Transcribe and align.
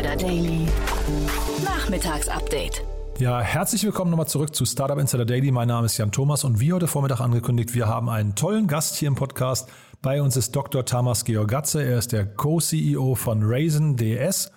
Insider 0.00 0.16
Daily. 0.16 0.66
Nachmittagsupdate. 1.62 2.82
Ja, 3.18 3.40
herzlich 3.42 3.84
willkommen 3.84 4.10
nochmal 4.10 4.28
zurück 4.28 4.54
zu 4.54 4.64
Startup 4.64 4.98
Insider 4.98 5.26
Daily. 5.26 5.50
Mein 5.50 5.68
Name 5.68 5.84
ist 5.84 5.98
Jan 5.98 6.10
Thomas 6.10 6.42
und 6.42 6.58
wie 6.58 6.72
heute 6.72 6.86
Vormittag 6.86 7.20
angekündigt, 7.20 7.74
wir 7.74 7.86
haben 7.86 8.08
einen 8.08 8.34
tollen 8.34 8.66
Gast 8.66 8.96
hier 8.96 9.08
im 9.08 9.14
Podcast. 9.14 9.68
Bei 10.00 10.22
uns 10.22 10.38
ist 10.38 10.56
Dr. 10.56 10.86
Tamas 10.86 11.26
Georgatze. 11.26 11.82
Er 11.82 11.98
ist 11.98 12.12
der 12.12 12.24
Co-CEO 12.24 13.14
von 13.14 13.40
Raisin 13.42 13.98
DS. 13.98 14.50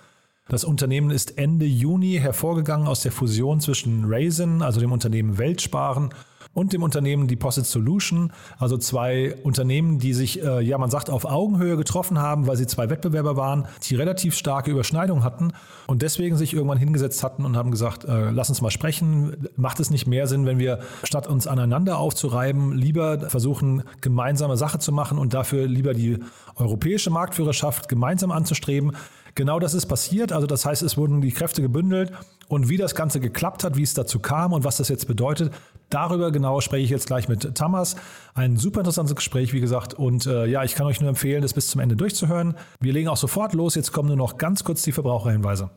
Das 0.48 0.64
Unternehmen 0.64 1.12
ist 1.12 1.38
Ende 1.38 1.66
Juni 1.66 2.20
hervorgegangen 2.22 2.88
aus 2.88 3.02
der 3.02 3.12
Fusion 3.12 3.60
zwischen 3.60 4.06
Raisin, 4.06 4.62
also 4.62 4.80
dem 4.80 4.94
Unternehmen 4.94 5.38
Weltsparen, 5.38 6.14
und 6.54 6.74
dem 6.74 6.84
Unternehmen 6.84 7.28
Deposit 7.28 7.66
Solution, 7.66 8.32
also 8.60 8.78
zwei 8.78 9.36
Unternehmen, 9.44 10.00
die 10.00 10.14
sich, 10.14 10.44
äh, 10.44 10.62
ja, 10.62 10.78
man 10.78 10.90
sagt, 10.90 11.10
auf 11.10 11.26
Augenhöhe 11.26 11.78
getroffen 11.78 12.20
haben, 12.20 12.48
weil 12.48 12.58
sie 12.58 12.68
zwei 12.68 12.90
Wettbewerber 12.90 13.36
waren, 13.36 13.66
die 13.84 13.96
relativ 13.96 14.36
starke 14.36 14.72
Überschneidungen 14.72 15.24
hatten 15.24 15.54
und 15.88 16.02
deswegen 16.02 16.38
sich 16.38 16.54
irgendwann 16.54 16.78
hingesetzt 16.78 17.24
hatten 17.24 17.46
und 17.46 17.58
haben 17.58 17.72
gesagt, 17.72 18.06
äh, 18.06 18.30
lass 18.30 18.50
uns 18.50 18.62
mal 18.62 18.72
sprechen. 18.72 19.48
Macht 19.56 19.80
es 19.80 19.90
nicht 19.90 20.08
mehr 20.08 20.28
Sinn, 20.28 20.46
wenn 20.46 20.60
wir 20.60 20.80
statt 21.04 21.28
uns 21.28 21.48
aneinander 21.48 21.98
aufzureiben, 21.98 22.74
lieber 22.74 23.30
versuchen, 23.30 23.84
gemeinsame 24.02 24.58
Sache 24.58 24.80
zu 24.80 24.92
machen 24.92 25.18
und 25.18 25.34
dafür 25.34 25.68
lieber 25.68 25.94
die 25.94 26.20
europäische 26.56 27.10
Marktführerschaft 27.10 27.90
gemeinsam 27.90 28.32
anzustreben? 28.32 28.94
Genau 29.36 29.60
das 29.60 29.74
ist 29.74 29.88
passiert. 29.88 30.32
Also 30.32 30.48
das 30.48 30.66
heißt, 30.66 30.84
es 30.84 30.98
wurden 30.98 31.22
die 31.22 31.32
Kräfte 31.32 31.62
gebündelt 31.62 32.12
und 32.48 32.70
wie 32.70 32.78
das 32.78 32.94
Ganze 32.94 33.20
geklappt 33.20 33.64
hat, 33.64 33.78
wie 33.78 33.84
es 33.84 33.94
dazu 33.94 34.20
kam 34.20 34.54
und 34.54 34.64
was 34.64 34.78
das 34.78 34.90
jetzt 34.90 35.08
bedeutet, 35.08 35.52
darüber 35.90 36.32
genau 36.32 36.62
spreche 36.62 36.84
ich 36.84 36.90
jetzt 36.90 37.08
gleich 37.08 37.28
mit 37.28 37.56
Thomas. 37.56 37.96
Ein 38.36 38.58
super 38.58 38.82
interessantes 38.82 39.16
Gespräch, 39.16 39.54
wie 39.54 39.60
gesagt. 39.60 39.96
Und 39.96 40.28
äh, 40.28 40.46
ja, 40.46 40.64
ich 40.64 40.76
kann 40.76 40.86
euch 40.86 41.02
nur 41.02 41.10
empfehlen, 41.10 41.42
das 41.42 41.54
bis 41.54 41.68
zum 41.70 41.82
Ende 41.82 41.96
durchzuhören. 41.96 42.56
Wir 42.80 42.94
legen 42.94 43.08
auch 43.08 43.18
sofort 43.18 43.54
los. 43.54 43.76
Jetzt 43.76 43.92
kommen 43.92 44.08
nur 44.08 44.18
noch 44.18 44.38
ganz 44.38 44.64
kurz 44.64 44.84
die 44.84 44.92
Verbraucherhinweise. 44.92 45.72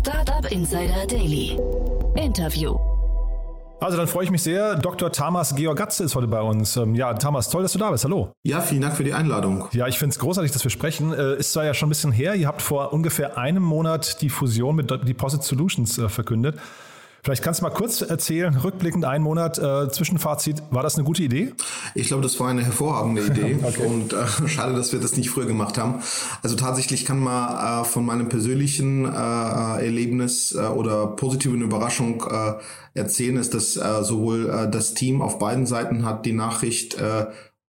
Startup 0.00 0.50
Insider 0.50 1.06
Daily. 1.06 1.58
Interview. 2.16 2.91
Also 3.82 3.96
dann 3.96 4.06
freue 4.06 4.22
ich 4.22 4.30
mich 4.30 4.44
sehr. 4.44 4.76
Dr. 4.76 5.10
Tamas 5.10 5.56
Georgatze 5.56 6.04
ist 6.04 6.14
heute 6.14 6.28
bei 6.28 6.40
uns. 6.40 6.76
Ähm, 6.76 6.94
ja, 6.94 7.12
Tamas, 7.14 7.50
toll, 7.50 7.62
dass 7.62 7.72
du 7.72 7.80
da 7.80 7.90
bist. 7.90 8.04
Hallo. 8.04 8.32
Ja, 8.44 8.60
vielen 8.60 8.80
Dank 8.80 8.96
für 8.96 9.02
die 9.02 9.12
Einladung. 9.12 9.66
Ja, 9.72 9.88
ich 9.88 9.98
finde 9.98 10.12
es 10.12 10.20
großartig, 10.20 10.52
dass 10.52 10.62
wir 10.62 10.70
sprechen. 10.70 11.12
Äh, 11.12 11.34
ist 11.34 11.52
zwar 11.52 11.64
ja 11.64 11.74
schon 11.74 11.88
ein 11.88 11.90
bisschen 11.90 12.12
her. 12.12 12.36
Ihr 12.36 12.46
habt 12.46 12.62
vor 12.62 12.92
ungefähr 12.92 13.36
einem 13.38 13.64
Monat 13.64 14.22
die 14.22 14.28
Fusion 14.28 14.76
mit 14.76 14.88
Deposit 14.88 15.42
Solutions 15.42 15.98
äh, 15.98 16.08
verkündet. 16.08 16.60
Vielleicht 17.24 17.44
kannst 17.44 17.60
du 17.60 17.64
mal 17.64 17.70
kurz 17.70 18.00
erzählen, 18.00 18.52
rückblickend 18.56 19.04
einen 19.04 19.22
Monat 19.22 19.56
äh, 19.56 19.88
Zwischenfazit, 19.88 20.60
war 20.70 20.82
das 20.82 20.96
eine 20.96 21.04
gute 21.04 21.22
Idee? 21.22 21.52
Ich 21.94 22.08
glaube, 22.08 22.24
das 22.24 22.40
war 22.40 22.48
eine 22.48 22.64
hervorragende 22.64 23.22
Idee 23.26 23.58
okay. 23.62 23.86
und 23.86 24.12
äh, 24.12 24.26
schade, 24.48 24.74
dass 24.74 24.92
wir 24.92 24.98
das 24.98 25.16
nicht 25.16 25.30
früher 25.30 25.46
gemacht 25.46 25.78
haben. 25.78 26.02
Also 26.42 26.56
tatsächlich 26.56 27.04
kann 27.04 27.20
man 27.20 27.82
äh, 27.82 27.84
von 27.84 28.04
meinem 28.04 28.28
persönlichen 28.28 29.04
äh, 29.04 29.08
Erlebnis 29.08 30.52
äh, 30.52 30.66
oder 30.66 31.06
positiven 31.06 31.62
Überraschung 31.62 32.24
äh, 32.28 32.54
erzählen, 32.94 33.36
ist, 33.36 33.54
dass 33.54 33.76
äh, 33.76 34.02
sowohl 34.02 34.50
äh, 34.50 34.68
das 34.68 34.94
Team 34.94 35.22
auf 35.22 35.38
beiden 35.38 35.64
Seiten 35.64 36.04
hat 36.04 36.26
die 36.26 36.32
Nachricht 36.32 37.00
äh, 37.00 37.26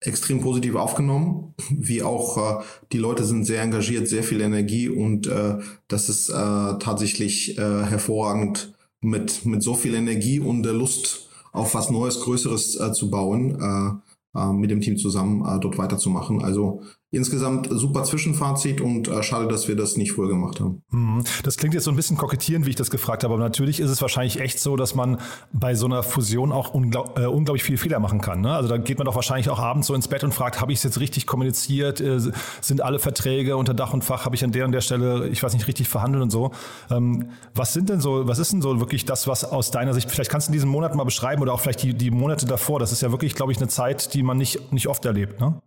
extrem 0.00 0.40
positiv 0.40 0.74
aufgenommen, 0.74 1.52
wie 1.68 2.02
auch 2.02 2.60
äh, 2.60 2.64
die 2.92 2.98
Leute 2.98 3.24
sind 3.24 3.44
sehr 3.44 3.60
engagiert, 3.60 4.08
sehr 4.08 4.22
viel 4.22 4.40
Energie 4.40 4.88
und 4.88 5.26
äh, 5.26 5.58
das 5.88 6.08
ist 6.08 6.30
äh, 6.30 6.32
tatsächlich 6.32 7.58
äh, 7.58 7.82
hervorragend 7.84 8.70
mit, 9.04 9.44
mit 9.44 9.62
so 9.62 9.74
viel 9.74 9.94
Energie 9.94 10.40
und 10.40 10.62
der 10.62 10.72
Lust 10.72 11.28
auf 11.52 11.74
was 11.74 11.90
Neues, 11.90 12.20
Größeres 12.20 12.80
äh, 12.80 12.92
zu 12.92 13.10
bauen, 13.10 13.60
äh, 13.60 14.38
äh, 14.38 14.52
mit 14.52 14.70
dem 14.70 14.80
Team 14.80 14.96
zusammen 14.96 15.44
äh, 15.46 15.60
dort 15.60 15.78
weiterzumachen. 15.78 16.42
Also 16.42 16.82
insgesamt 17.14 17.68
super 17.70 18.04
Zwischenfazit 18.04 18.80
und 18.80 19.08
äh, 19.08 19.22
schade, 19.22 19.48
dass 19.48 19.68
wir 19.68 19.76
das 19.76 19.96
nicht 19.96 20.12
früher 20.12 20.28
gemacht 20.28 20.60
haben. 20.60 20.82
Mhm. 20.90 21.24
Das 21.42 21.56
klingt 21.56 21.74
jetzt 21.74 21.84
so 21.84 21.90
ein 21.90 21.96
bisschen 21.96 22.16
kokettierend, 22.16 22.66
wie 22.66 22.70
ich 22.70 22.76
das 22.76 22.90
gefragt 22.90 23.24
habe, 23.24 23.34
aber 23.34 23.42
natürlich 23.42 23.80
ist 23.80 23.90
es 23.90 24.00
wahrscheinlich 24.02 24.40
echt 24.40 24.60
so, 24.60 24.76
dass 24.76 24.94
man 24.94 25.18
bei 25.52 25.74
so 25.74 25.86
einer 25.86 26.02
Fusion 26.02 26.52
auch 26.52 26.74
unglaub, 26.74 27.18
äh, 27.18 27.26
unglaublich 27.26 27.64
viele 27.64 27.78
Fehler 27.78 28.00
machen 28.00 28.20
kann. 28.20 28.40
Ne? 28.40 28.52
Also 28.52 28.68
da 28.68 28.76
geht 28.76 28.98
man 28.98 29.06
doch 29.06 29.14
wahrscheinlich 29.14 29.50
auch 29.50 29.58
abends 29.58 29.86
so 29.86 29.94
ins 29.94 30.08
Bett 30.08 30.24
und 30.24 30.34
fragt, 30.34 30.60
habe 30.60 30.72
ich 30.72 30.78
es 30.78 30.84
jetzt 30.84 31.00
richtig 31.00 31.26
kommuniziert? 31.26 32.00
Äh, 32.00 32.20
sind 32.60 32.82
alle 32.82 32.98
Verträge 32.98 33.56
unter 33.56 33.74
Dach 33.74 33.92
und 33.92 34.04
Fach? 34.04 34.24
Habe 34.24 34.34
ich 34.36 34.44
an 34.44 34.52
der 34.52 34.64
und 34.64 34.72
der 34.72 34.80
Stelle, 34.80 35.28
ich 35.28 35.42
weiß 35.42 35.54
nicht, 35.54 35.68
richtig 35.68 35.88
verhandelt 35.88 36.22
und 36.22 36.30
so? 36.30 36.50
Ähm, 36.90 37.30
was 37.54 37.72
sind 37.72 37.88
denn 37.88 38.00
so, 38.00 38.26
was 38.26 38.38
ist 38.38 38.52
denn 38.52 38.62
so 38.62 38.80
wirklich 38.80 39.04
das, 39.04 39.26
was 39.26 39.44
aus 39.44 39.70
deiner 39.70 39.94
Sicht, 39.94 40.10
vielleicht 40.10 40.30
kannst 40.30 40.48
du 40.48 40.52
diesen 40.52 40.68
Monat 40.68 40.94
mal 40.94 41.04
beschreiben 41.04 41.42
oder 41.42 41.52
auch 41.52 41.60
vielleicht 41.60 41.82
die, 41.82 41.94
die 41.94 42.10
Monate 42.10 42.46
davor. 42.46 42.78
Das 42.78 42.92
ist 42.92 43.02
ja 43.02 43.10
wirklich, 43.10 43.34
glaube 43.34 43.52
ich, 43.52 43.58
eine 43.58 43.68
Zeit, 43.68 44.14
die 44.14 44.22
man 44.22 44.36
nicht, 44.36 44.72
nicht 44.72 44.88
oft 44.88 45.04
erlebt. 45.04 45.40
Ne? 45.40 45.60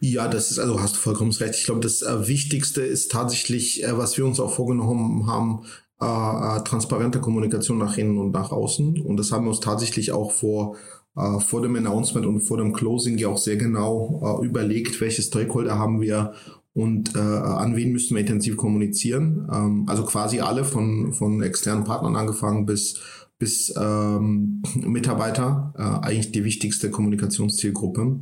Ja, 0.00 0.28
das 0.28 0.50
ist, 0.50 0.58
also 0.58 0.80
hast 0.80 0.96
du 0.96 1.00
vollkommen 1.00 1.32
recht. 1.32 1.56
Ich 1.56 1.64
glaube, 1.64 1.80
das 1.80 2.02
äh, 2.02 2.26
Wichtigste 2.28 2.82
ist 2.82 3.10
tatsächlich, 3.10 3.84
äh, 3.84 3.96
was 3.96 4.16
wir 4.16 4.26
uns 4.26 4.40
auch 4.40 4.54
vorgenommen 4.54 5.26
haben, 5.26 5.62
äh, 6.00 6.04
äh, 6.06 6.64
transparente 6.64 7.20
Kommunikation 7.20 7.78
nach 7.78 7.98
innen 7.98 8.18
und 8.18 8.32
nach 8.32 8.52
außen. 8.52 9.00
Und 9.00 9.16
das 9.18 9.32
haben 9.32 9.44
wir 9.44 9.50
uns 9.50 9.60
tatsächlich 9.60 10.12
auch 10.12 10.32
vor, 10.32 10.76
äh, 11.16 11.40
vor 11.40 11.60
dem 11.62 11.76
Announcement 11.76 12.26
und 12.26 12.40
vor 12.40 12.56
dem 12.56 12.72
Closing 12.72 13.18
ja 13.18 13.28
auch 13.28 13.38
sehr 13.38 13.56
genau 13.56 14.40
äh, 14.40 14.46
überlegt, 14.46 15.00
welche 15.00 15.22
Stakeholder 15.22 15.78
haben 15.78 16.00
wir 16.00 16.32
und 16.72 17.16
äh, 17.16 17.18
an 17.18 17.76
wen 17.76 17.92
müssen 17.92 18.14
wir 18.14 18.20
intensiv 18.20 18.56
kommunizieren. 18.56 19.48
Ähm, 19.52 19.84
also 19.88 20.04
quasi 20.04 20.40
alle 20.40 20.64
von, 20.64 21.12
von 21.12 21.42
externen 21.42 21.84
Partnern 21.84 22.16
angefangen 22.16 22.64
bis 22.64 23.00
bis 23.40 23.74
ähm, 23.76 24.62
Mitarbeiter, 24.76 25.74
äh, 25.76 26.06
eigentlich 26.06 26.30
die 26.30 26.44
wichtigste 26.44 26.90
Kommunikationszielgruppe. 26.90 28.20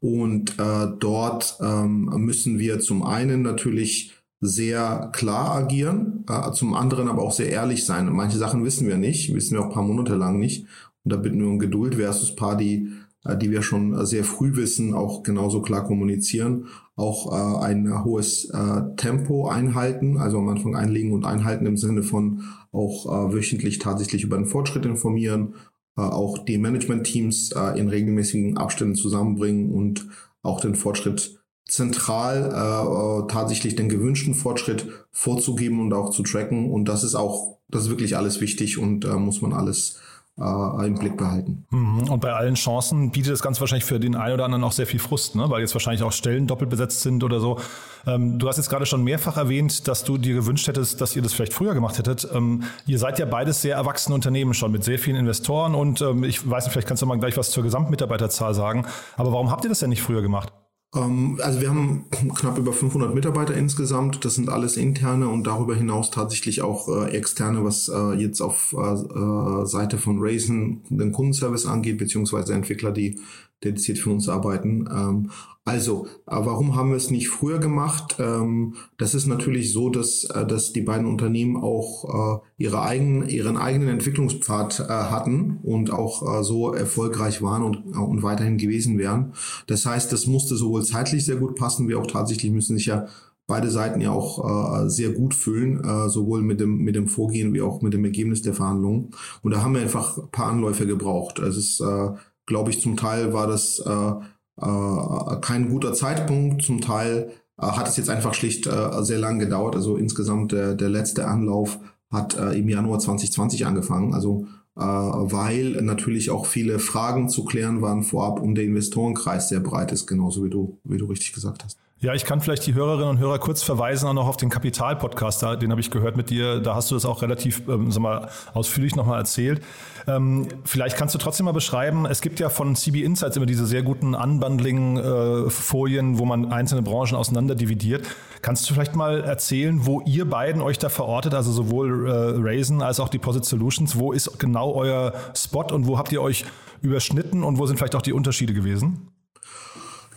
Und 0.00 0.58
äh, 0.58 0.86
dort 0.98 1.58
ähm, 1.60 2.04
müssen 2.16 2.58
wir 2.58 2.80
zum 2.80 3.02
einen 3.02 3.42
natürlich 3.42 4.14
sehr 4.40 5.10
klar 5.12 5.54
agieren, 5.54 6.24
äh, 6.28 6.52
zum 6.52 6.74
anderen 6.74 7.08
aber 7.08 7.22
auch 7.22 7.32
sehr 7.32 7.50
ehrlich 7.50 7.84
sein. 7.84 8.10
Manche 8.12 8.38
Sachen 8.38 8.64
wissen 8.64 8.88
wir 8.88 8.96
nicht, 8.96 9.34
wissen 9.34 9.54
wir 9.54 9.60
auch 9.60 9.66
ein 9.66 9.72
paar 9.72 9.82
Monate 9.82 10.14
lang 10.14 10.38
nicht. 10.38 10.66
Und 11.04 11.12
da 11.12 11.16
bitten 11.16 11.40
wir 11.40 11.48
um 11.48 11.58
Geduld 11.58 11.96
versus 11.96 12.34
paar, 12.34 12.56
die 12.56 12.92
die 13.40 13.50
wir 13.50 13.62
schon 13.62 14.04
sehr 14.04 14.24
früh 14.24 14.56
wissen, 14.56 14.94
auch 14.94 15.22
genauso 15.22 15.62
klar 15.62 15.84
kommunizieren, 15.84 16.66
auch 16.96 17.32
äh, 17.32 17.64
ein 17.64 18.04
hohes 18.04 18.50
äh, 18.50 18.82
Tempo 18.96 19.48
einhalten, 19.48 20.18
also 20.18 20.38
am 20.38 20.48
Anfang 20.48 20.74
einlegen 20.74 21.12
und 21.12 21.24
einhalten 21.24 21.66
im 21.66 21.76
Sinne 21.76 22.02
von 22.02 22.42
auch 22.72 23.06
äh, 23.06 23.32
wöchentlich 23.32 23.78
tatsächlich 23.78 24.24
über 24.24 24.36
den 24.36 24.46
Fortschritt 24.46 24.84
informieren, 24.86 25.54
äh, 25.96 26.02
auch 26.02 26.38
die 26.38 26.58
Management-Teams 26.58 27.52
äh, 27.52 27.78
in 27.78 27.88
regelmäßigen 27.88 28.58
Abständen 28.58 28.96
zusammenbringen 28.96 29.70
und 29.70 30.08
auch 30.42 30.60
den 30.60 30.74
Fortschritt 30.74 31.38
zentral 31.66 32.48
äh, 32.48 33.32
tatsächlich 33.32 33.76
den 33.76 33.88
gewünschten 33.88 34.34
Fortschritt 34.34 34.88
vorzugeben 35.10 35.80
und 35.80 35.92
auch 35.92 36.10
zu 36.10 36.22
tracken. 36.22 36.70
Und 36.70 36.86
das 36.86 37.04
ist 37.04 37.14
auch, 37.14 37.58
das 37.68 37.84
ist 37.84 37.90
wirklich 37.90 38.16
alles 38.16 38.40
wichtig 38.40 38.78
und 38.78 39.04
äh, 39.04 39.14
muss 39.14 39.40
man 39.40 39.52
alles 39.52 40.00
äh, 40.42 40.86
im 40.86 40.94
Blick 40.98 41.16
behalten. 41.16 41.64
Mhm. 41.70 42.10
Und 42.10 42.20
bei 42.20 42.32
allen 42.32 42.54
Chancen 42.54 43.10
bietet 43.10 43.32
das 43.32 43.42
Ganze 43.42 43.60
wahrscheinlich 43.60 43.84
für 43.84 44.00
den 44.00 44.16
einen 44.16 44.34
oder 44.34 44.44
anderen 44.44 44.64
auch 44.64 44.72
sehr 44.72 44.86
viel 44.86 45.00
Frust, 45.00 45.36
ne? 45.36 45.48
weil 45.48 45.60
jetzt 45.60 45.74
wahrscheinlich 45.74 46.02
auch 46.02 46.12
Stellen 46.12 46.46
doppelt 46.46 46.70
besetzt 46.70 47.02
sind 47.02 47.22
oder 47.24 47.40
so. 47.40 47.58
Ähm, 48.06 48.38
du 48.38 48.48
hast 48.48 48.56
jetzt 48.56 48.68
gerade 48.68 48.86
schon 48.86 49.04
mehrfach 49.04 49.36
erwähnt, 49.36 49.86
dass 49.88 50.04
du 50.04 50.18
dir 50.18 50.34
gewünscht 50.34 50.66
hättest, 50.68 51.00
dass 51.00 51.14
ihr 51.14 51.22
das 51.22 51.32
vielleicht 51.32 51.54
früher 51.54 51.74
gemacht 51.74 51.98
hättet. 51.98 52.28
Ähm, 52.34 52.64
ihr 52.86 52.98
seid 52.98 53.18
ja 53.18 53.26
beides 53.26 53.62
sehr 53.62 53.76
erwachsene 53.76 54.14
Unternehmen 54.14 54.54
schon 54.54 54.72
mit 54.72 54.84
sehr 54.84 54.98
vielen 54.98 55.16
Investoren 55.16 55.74
und 55.74 56.00
ähm, 56.00 56.24
ich 56.24 56.48
weiß 56.48 56.64
nicht, 56.64 56.72
vielleicht 56.72 56.88
kannst 56.88 57.02
du 57.02 57.06
mal 57.06 57.18
gleich 57.18 57.36
was 57.36 57.50
zur 57.50 57.62
Gesamtmitarbeiterzahl 57.62 58.54
sagen. 58.54 58.86
Aber 59.16 59.32
warum 59.32 59.50
habt 59.50 59.64
ihr 59.64 59.68
das 59.68 59.80
denn 59.80 59.90
nicht 59.90 60.02
früher 60.02 60.22
gemacht? 60.22 60.52
Ähm, 60.94 61.38
also 61.42 61.60
wir 61.60 61.70
haben 61.70 62.06
knapp 62.34 62.58
über 62.58 62.72
500 62.72 63.14
Mitarbeiter 63.14 63.54
insgesamt. 63.54 64.24
Das 64.24 64.34
sind 64.34 64.48
alles 64.48 64.76
interne 64.76 65.28
und 65.28 65.46
darüber 65.46 65.74
hinaus 65.74 66.10
tatsächlich 66.10 66.62
auch 66.62 66.88
äh, 66.88 67.10
externe, 67.10 67.64
was 67.64 67.88
äh, 67.88 68.14
jetzt 68.14 68.40
auf 68.40 68.74
äh, 68.74 69.66
Seite 69.66 69.98
von 69.98 70.18
Raisin 70.20 70.82
den 70.88 71.12
Kundenservice 71.12 71.66
angeht, 71.66 71.98
beziehungsweise 71.98 72.54
Entwickler, 72.54 72.92
die 72.92 73.18
dediziert 73.64 73.98
für 73.98 74.10
uns 74.10 74.28
arbeiten. 74.28 74.88
Ähm, 74.90 75.30
also, 75.64 76.06
äh, 76.26 76.34
warum 76.36 76.74
haben 76.74 76.90
wir 76.90 76.96
es 76.96 77.10
nicht 77.10 77.28
früher 77.28 77.60
gemacht? 77.60 78.16
Ähm, 78.18 78.74
das 78.98 79.14
ist 79.14 79.26
natürlich 79.26 79.72
so, 79.72 79.90
dass, 79.90 80.24
äh, 80.24 80.44
dass 80.44 80.72
die 80.72 80.80
beiden 80.80 81.06
Unternehmen 81.06 81.56
auch 81.56 82.40
äh, 82.40 82.62
ihre 82.62 82.82
eigenen, 82.82 83.28
ihren 83.28 83.56
eigenen 83.56 83.88
Entwicklungspfad 83.88 84.80
äh, 84.80 84.84
hatten 84.88 85.60
und 85.62 85.92
auch 85.92 86.40
äh, 86.40 86.42
so 86.42 86.72
erfolgreich 86.72 87.42
waren 87.42 87.62
und, 87.62 87.76
äh, 87.94 87.98
und 87.98 88.24
weiterhin 88.24 88.58
gewesen 88.58 88.98
wären. 88.98 89.34
Das 89.68 89.86
heißt, 89.86 90.12
das 90.12 90.26
musste 90.26 90.56
sowohl 90.56 90.82
zeitlich 90.82 91.24
sehr 91.24 91.36
gut 91.36 91.54
passen, 91.54 91.88
wie 91.88 91.94
auch 91.94 92.08
tatsächlich 92.08 92.50
müssen 92.50 92.76
sich 92.76 92.86
ja 92.86 93.06
beide 93.46 93.70
Seiten 93.70 94.00
ja 94.00 94.10
auch 94.10 94.84
äh, 94.84 94.88
sehr 94.88 95.10
gut 95.10 95.34
fühlen, 95.34 95.84
äh, 95.84 96.08
sowohl 96.08 96.42
mit 96.42 96.58
dem, 96.58 96.78
mit 96.78 96.96
dem 96.96 97.06
Vorgehen 97.06 97.52
wie 97.52 97.62
auch 97.62 97.82
mit 97.82 97.92
dem 97.92 98.04
Ergebnis 98.04 98.42
der 98.42 98.54
Verhandlungen. 98.54 99.10
Und 99.42 99.52
da 99.52 99.62
haben 99.62 99.74
wir 99.74 99.82
einfach 99.82 100.18
ein 100.18 100.30
paar 100.30 100.46
Anläufe 100.46 100.86
gebraucht. 100.86 101.38
Es 101.38 101.56
ist, 101.56 101.80
äh, 101.80 102.10
glaube 102.46 102.70
ich, 102.70 102.80
zum 102.80 102.96
Teil 102.96 103.32
war 103.32 103.46
das 103.46 103.78
äh, 103.80 104.12
äh, 104.60 105.36
kein 105.40 105.68
guter 105.68 105.92
Zeitpunkt. 105.92 106.62
Zum 106.62 106.80
Teil 106.80 107.30
äh, 107.60 107.66
hat 107.66 107.88
es 107.88 107.96
jetzt 107.96 108.10
einfach 108.10 108.34
schlicht 108.34 108.66
äh, 108.66 109.02
sehr 109.02 109.18
lang 109.18 109.38
gedauert. 109.38 109.76
Also 109.76 109.96
insgesamt 109.96 110.52
der, 110.52 110.74
der 110.74 110.88
letzte 110.88 111.26
Anlauf 111.26 111.78
hat 112.10 112.38
äh, 112.38 112.58
im 112.58 112.68
Januar 112.68 112.98
2020 112.98 113.66
angefangen. 113.66 114.14
Also 114.14 114.46
äh, 114.76 114.80
weil 114.80 115.82
natürlich 115.82 116.30
auch 116.30 116.46
viele 116.46 116.78
Fragen 116.78 117.28
zu 117.28 117.44
klären 117.44 117.82
waren 117.82 118.02
vorab 118.02 118.40
und 118.40 118.54
der 118.54 118.64
Investorenkreis 118.64 119.48
sehr 119.48 119.60
breit 119.60 119.92
ist, 119.92 120.06
genauso 120.06 120.44
wie 120.44 120.50
du, 120.50 120.78
wie 120.84 120.98
du 120.98 121.06
richtig 121.06 121.32
gesagt 121.32 121.64
hast. 121.64 121.78
Ja, 122.02 122.14
ich 122.14 122.24
kann 122.24 122.40
vielleicht 122.40 122.66
die 122.66 122.74
Hörerinnen 122.74 123.10
und 123.10 123.18
Hörer 123.18 123.38
kurz 123.38 123.62
verweisen 123.62 124.08
auch 124.08 124.12
noch 124.12 124.26
auf 124.26 124.36
den 124.36 124.50
Kapital-Podcast, 124.50 125.42
den 125.42 125.70
habe 125.70 125.80
ich 125.80 125.88
gehört 125.88 126.16
mit 126.16 126.30
dir. 126.30 126.58
Da 126.58 126.74
hast 126.74 126.90
du 126.90 126.96
das 126.96 127.04
auch 127.04 127.22
relativ 127.22 127.62
ähm, 127.68 127.92
sag 127.92 128.02
mal, 128.02 128.28
ausführlich 128.54 128.96
nochmal 128.96 129.20
erzählt. 129.20 129.62
Ähm, 130.08 130.48
vielleicht 130.64 130.96
kannst 130.96 131.14
du 131.14 131.20
trotzdem 131.20 131.44
mal 131.44 131.52
beschreiben, 131.52 132.04
es 132.06 132.20
gibt 132.20 132.40
ja 132.40 132.48
von 132.48 132.74
CB 132.74 133.04
Insights 133.04 133.36
immer 133.36 133.46
diese 133.46 133.66
sehr 133.66 133.84
guten 133.84 134.16
Unbundling-Folien, 134.16 136.14
äh, 136.14 136.18
wo 136.18 136.24
man 136.24 136.50
einzelne 136.50 136.82
Branchen 136.82 137.14
auseinander 137.14 137.54
dividiert. 137.54 138.04
Kannst 138.40 138.68
du 138.68 138.74
vielleicht 138.74 138.96
mal 138.96 139.22
erzählen, 139.22 139.86
wo 139.86 140.00
ihr 140.00 140.28
beiden 140.28 140.60
euch 140.60 140.78
da 140.78 140.88
verortet, 140.88 141.34
also 141.34 141.52
sowohl 141.52 142.08
äh, 142.08 142.34
Raisin 142.38 142.82
als 142.82 142.98
auch 142.98 143.10
Deposit 143.10 143.44
Solutions, 143.44 143.96
wo 143.96 144.10
ist 144.10 144.40
genau 144.40 144.72
euer 144.72 145.12
Spot 145.36 145.66
und 145.72 145.86
wo 145.86 145.98
habt 145.98 146.10
ihr 146.10 146.20
euch 146.20 146.46
überschnitten 146.80 147.44
und 147.44 147.60
wo 147.60 147.66
sind 147.66 147.76
vielleicht 147.76 147.94
auch 147.94 148.02
die 148.02 148.12
Unterschiede 148.12 148.54
gewesen? 148.54 149.06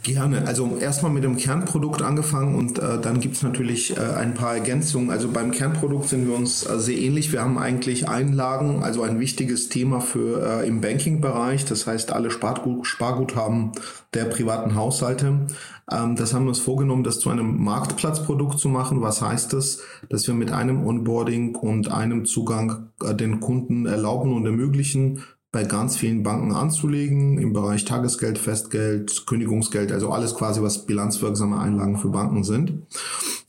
Gerne. 0.06 0.46
Also 0.46 0.78
erstmal 0.80 1.12
mit 1.12 1.24
dem 1.24 1.36
Kernprodukt 1.36 2.04
angefangen 2.04 2.54
und 2.54 2.78
äh, 2.78 3.02
dann 3.02 3.20
gibt's 3.22 3.42
natürlich 3.42 3.98
äh, 3.98 4.02
ein 4.02 4.36
paar 4.36 4.54
Ergänzungen. 4.54 5.10
Also 5.10 5.32
beim 5.32 5.50
Kernprodukt 5.50 6.10
sind 6.10 6.28
wir 6.28 6.36
uns 6.36 6.64
äh, 6.64 6.80
sehr 6.80 6.96
ähnlich. 6.96 7.32
Wir 7.32 7.42
haben 7.42 7.58
eigentlich 7.58 8.08
Einlagen, 8.08 8.84
also 8.84 9.02
ein 9.02 9.20
wichtiges 9.20 9.68
Thema 9.68 10.02
für 10.02 10.62
äh, 10.62 10.68
im 10.68 10.80
Banking-Bereich. 10.80 11.66
Das 11.66 11.88
heißt, 11.88 12.14
alle 12.14 12.30
Spargut 12.30 12.86
Sparguthaben 12.86 13.72
der 14.14 14.26
privaten 14.26 14.76
Haushalte. 14.76 15.48
Ähm, 15.92 16.16
das 16.16 16.36
haben 16.36 16.44
wir 16.44 16.50
uns 16.50 16.60
vorgenommen, 16.60 17.04
das 17.04 17.20
zu 17.20 17.32
einem 17.32 17.64
Marktplatzprodukt 17.64 18.60
zu 18.60 18.70
machen. 18.70 19.02
Was 19.02 19.24
heißt 19.24 19.54
das? 19.54 19.80
Dass 20.10 20.28
wir 20.28 20.36
mit 20.36 20.52
einem 20.52 20.86
Onboarding 20.86 21.56
und 21.56 21.92
einem 21.92 22.26
Zugang 22.26 22.92
äh, 23.04 23.16
den 23.16 23.40
Kunden 23.40 23.88
erlauben 23.88 24.34
und 24.34 24.46
ermöglichen, 24.46 25.24
bei 25.56 25.64
ganz 25.64 25.96
vielen 25.96 26.22
Banken 26.22 26.52
anzulegen, 26.52 27.38
im 27.38 27.54
Bereich 27.54 27.86
Tagesgeld, 27.86 28.38
Festgeld, 28.38 29.26
Kündigungsgeld, 29.26 29.94
also 29.94 30.10
alles 30.10 30.36
quasi, 30.36 30.62
was 30.62 30.86
bilanzwirksame 30.86 31.58
Einlagen 31.58 31.98
für 31.98 32.10
Banken 32.10 32.44
sind. 32.44 32.84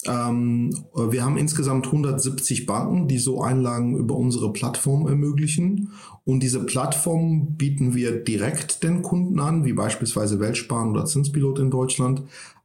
Ähm, 0.07 0.73
wir 0.95 1.25
haben 1.25 1.37
insgesamt 1.37 1.87
170 1.87 2.65
Banken, 2.65 3.09
die 3.09 3.19
so 3.19 3.43
Einlagen 3.43 3.97
über 3.97 4.15
unsere 4.15 4.53
Plattform 4.53 5.09
ermöglichen. 5.09 5.91
Und 6.23 6.45
diese 6.45 6.65
Plattform 6.65 7.57
bieten 7.57 7.97
wir 7.97 8.23
direkt 8.23 8.85
den 8.85 9.03
Kunden 9.03 9.41
an, 9.41 9.65
wie 9.65 9.73
beispielsweise 9.73 10.39
Weltsparen 10.39 10.93
oder 10.93 11.07
Zinspilot 11.07 11.59
in 11.59 11.71
Deutschland 11.73 12.23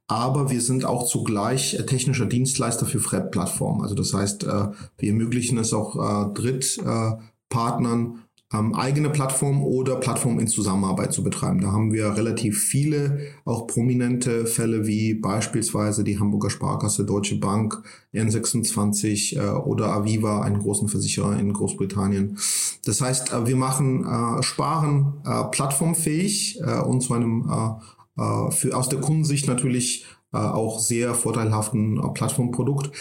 aber 0.08 0.52
wir 0.52 0.60
sind 0.60 0.84
auch 0.84 1.08
zugleich 1.08 1.74
äh, 1.76 1.86
technischer 1.86 2.26
Dienstleister 2.26 2.86
für 2.86 3.00
FRED-Plattformen. 3.00 3.82
Also 3.82 3.96
das 3.96 4.14
heißt, 4.14 4.44
äh, 4.44 4.68
wir 4.98 5.10
ermöglichen 5.10 5.58
es 5.58 5.72
auch 5.72 5.96
äh, 5.96 6.34
Drittpartnern, 6.34 8.21
ähm, 8.54 8.76
eigene 8.76 9.10
Plattform 9.10 9.64
oder 9.64 9.96
Plattform 9.96 10.40
in 10.40 10.48
Zusammenarbeit 10.48 11.14
zu 11.14 11.24
betreiben. 11.24 11.62
Da 11.62 11.72
haben 11.72 11.94
wir 11.94 12.16
relativ 12.16 12.64
viele, 12.64 13.20
auch 13.46 13.68
prominente 13.68 14.46
Fälle 14.46 14.88
wie 14.88 15.14
beispielsweise 15.14 16.04
die 16.04 16.20
Hamburger 16.20 16.50
Sparkasse, 16.50 17.06
Deutsche 17.06 17.40
Bank, 17.40 17.82
N26 18.14 19.38
äh, 19.38 19.52
oder 19.58 19.94
Aviva, 19.94 20.42
einen 20.42 20.60
großen 20.60 20.90
Versicherer 20.90 21.40
in 21.40 21.54
Großbritannien. 21.54 22.38
Das 22.86 23.02
heißt, 23.02 23.32
äh, 23.32 23.48
wir 23.48 23.56
machen 23.56 24.06
äh, 24.06 24.44
Sparen 24.44 25.14
äh, 25.26 25.44
plattformfähig 25.46 26.60
äh, 26.62 26.82
und 26.82 27.02
zu 27.02 27.14
einem 27.14 27.50
äh, 27.50 28.22
äh, 28.22 28.52
für 28.52 28.76
aus 28.76 28.90
der 28.90 29.00
Kundensicht 29.00 29.48
natürlich 29.48 30.06
auch 30.38 30.80
sehr 30.80 31.14
vorteilhaften 31.14 31.98
äh, 31.98 32.08
Plattformprodukt. 32.14 32.92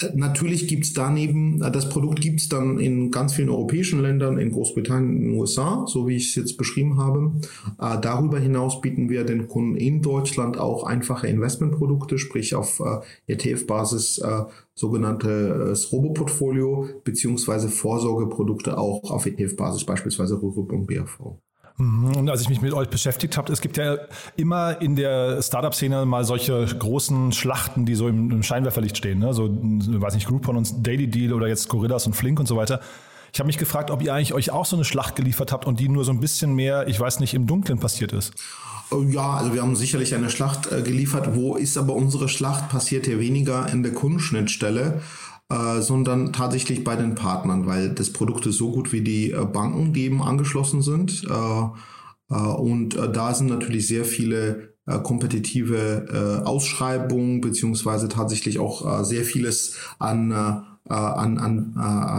Äh, 0.00 0.10
natürlich 0.14 0.66
gibt's 0.66 0.92
daneben, 0.92 1.60
das 1.72 1.88
Produkt 1.88 2.20
gibt's 2.20 2.48
dann 2.48 2.78
in 2.78 3.10
ganz 3.10 3.34
vielen 3.34 3.50
europäischen 3.50 4.00
Ländern, 4.02 4.38
in 4.38 4.52
Großbritannien, 4.52 5.16
in 5.16 5.22
den 5.30 5.38
USA, 5.38 5.84
so 5.86 6.08
wie 6.08 6.16
ich 6.16 6.30
es 6.30 6.34
jetzt 6.34 6.56
beschrieben 6.56 6.98
habe. 6.98 7.32
Darüber 7.78 8.38
hinaus 8.38 8.80
bieten 8.80 9.08
wir 9.08 9.24
den 9.24 9.48
Kunden 9.48 9.76
in 9.76 10.02
Deutschland 10.02 10.58
auch 10.58 10.84
einfache 10.84 11.26
Investmentprodukte, 11.26 12.18
sprich 12.18 12.54
auf 12.54 12.82
ETF-Basis 13.26 14.22
sogenanntes 14.74 15.92
Robo-Portfolio 15.92 16.88
beziehungsweise 17.04 17.68
Vorsorgeprodukte 17.68 18.78
auch 18.78 19.10
auf 19.10 19.26
ETF-Basis, 19.26 19.84
beispielsweise 19.84 20.40
Rürup 20.40 20.72
und 20.72 20.86
BAV. 20.86 21.36
Mhm. 21.82 22.16
Und 22.16 22.30
als 22.30 22.40
ich 22.42 22.48
mich 22.48 22.62
mit 22.62 22.72
euch 22.72 22.88
beschäftigt 22.88 23.36
habe, 23.36 23.52
es 23.52 23.60
gibt 23.60 23.76
ja 23.76 23.96
immer 24.36 24.80
in 24.80 24.94
der 24.94 25.42
Startup-Szene 25.42 26.06
mal 26.06 26.24
solche 26.24 26.64
großen 26.64 27.32
Schlachten, 27.32 27.86
die 27.86 27.96
so 27.96 28.08
im, 28.08 28.30
im 28.30 28.42
Scheinwerferlicht 28.42 28.96
stehen. 28.96 29.18
Ne? 29.18 29.34
So, 29.34 29.50
weiß 29.50 30.14
nicht, 30.14 30.28
Groupon 30.28 30.56
und 30.56 30.86
Daily 30.86 31.08
Deal 31.08 31.32
oder 31.32 31.48
jetzt 31.48 31.68
Gorillas 31.68 32.06
und 32.06 32.14
Flink 32.14 32.38
und 32.38 32.46
so 32.46 32.56
weiter. 32.56 32.80
Ich 33.32 33.40
habe 33.40 33.46
mich 33.46 33.58
gefragt, 33.58 33.90
ob 33.90 34.02
ihr 34.02 34.14
eigentlich 34.14 34.34
euch 34.34 34.50
auch 34.50 34.66
so 34.66 34.76
eine 34.76 34.84
Schlacht 34.84 35.16
geliefert 35.16 35.52
habt 35.52 35.66
und 35.66 35.80
die 35.80 35.88
nur 35.88 36.04
so 36.04 36.12
ein 36.12 36.20
bisschen 36.20 36.54
mehr, 36.54 36.86
ich 36.86 37.00
weiß 37.00 37.18
nicht, 37.18 37.34
im 37.34 37.46
Dunkeln 37.46 37.78
passiert 37.78 38.12
ist. 38.12 38.34
Oh 38.90 39.02
ja, 39.02 39.38
also 39.38 39.54
wir 39.54 39.62
haben 39.62 39.74
sicherlich 39.74 40.14
eine 40.14 40.28
Schlacht 40.28 40.70
äh, 40.70 40.82
geliefert. 40.82 41.34
Wo 41.34 41.56
ist 41.56 41.78
aber 41.78 41.94
unsere 41.94 42.28
Schlacht? 42.28 42.68
Passiert 42.68 43.06
hier 43.06 43.18
weniger 43.18 43.68
in 43.72 43.82
der 43.82 43.92
Kundenschnittstelle 43.92 45.00
äh, 45.52 45.82
sondern 45.82 46.32
tatsächlich 46.32 46.82
bei 46.82 46.96
den 46.96 47.14
Partnern, 47.14 47.66
weil 47.66 47.90
das 47.90 48.10
Produkt 48.10 48.46
ist 48.46 48.56
so 48.56 48.72
gut 48.72 48.90
wie 48.92 49.02
die 49.02 49.32
äh, 49.32 49.44
Banken, 49.44 49.92
die 49.92 50.04
eben 50.04 50.22
angeschlossen 50.22 50.80
sind. 50.80 51.24
Äh, 51.28 52.34
und 52.34 52.96
da 52.96 53.34
sind 53.34 53.48
natürlich 53.48 53.86
sehr 53.86 54.06
viele 54.06 54.72
kompetitive 55.02 56.42
Ausschreibungen 56.46 57.42
beziehungsweise 57.42 58.08
tatsächlich 58.08 58.58
auch 58.58 59.04
sehr 59.04 59.22
vieles 59.24 59.76
an, 59.98 60.32
an, 60.32 61.38
an 61.38 61.76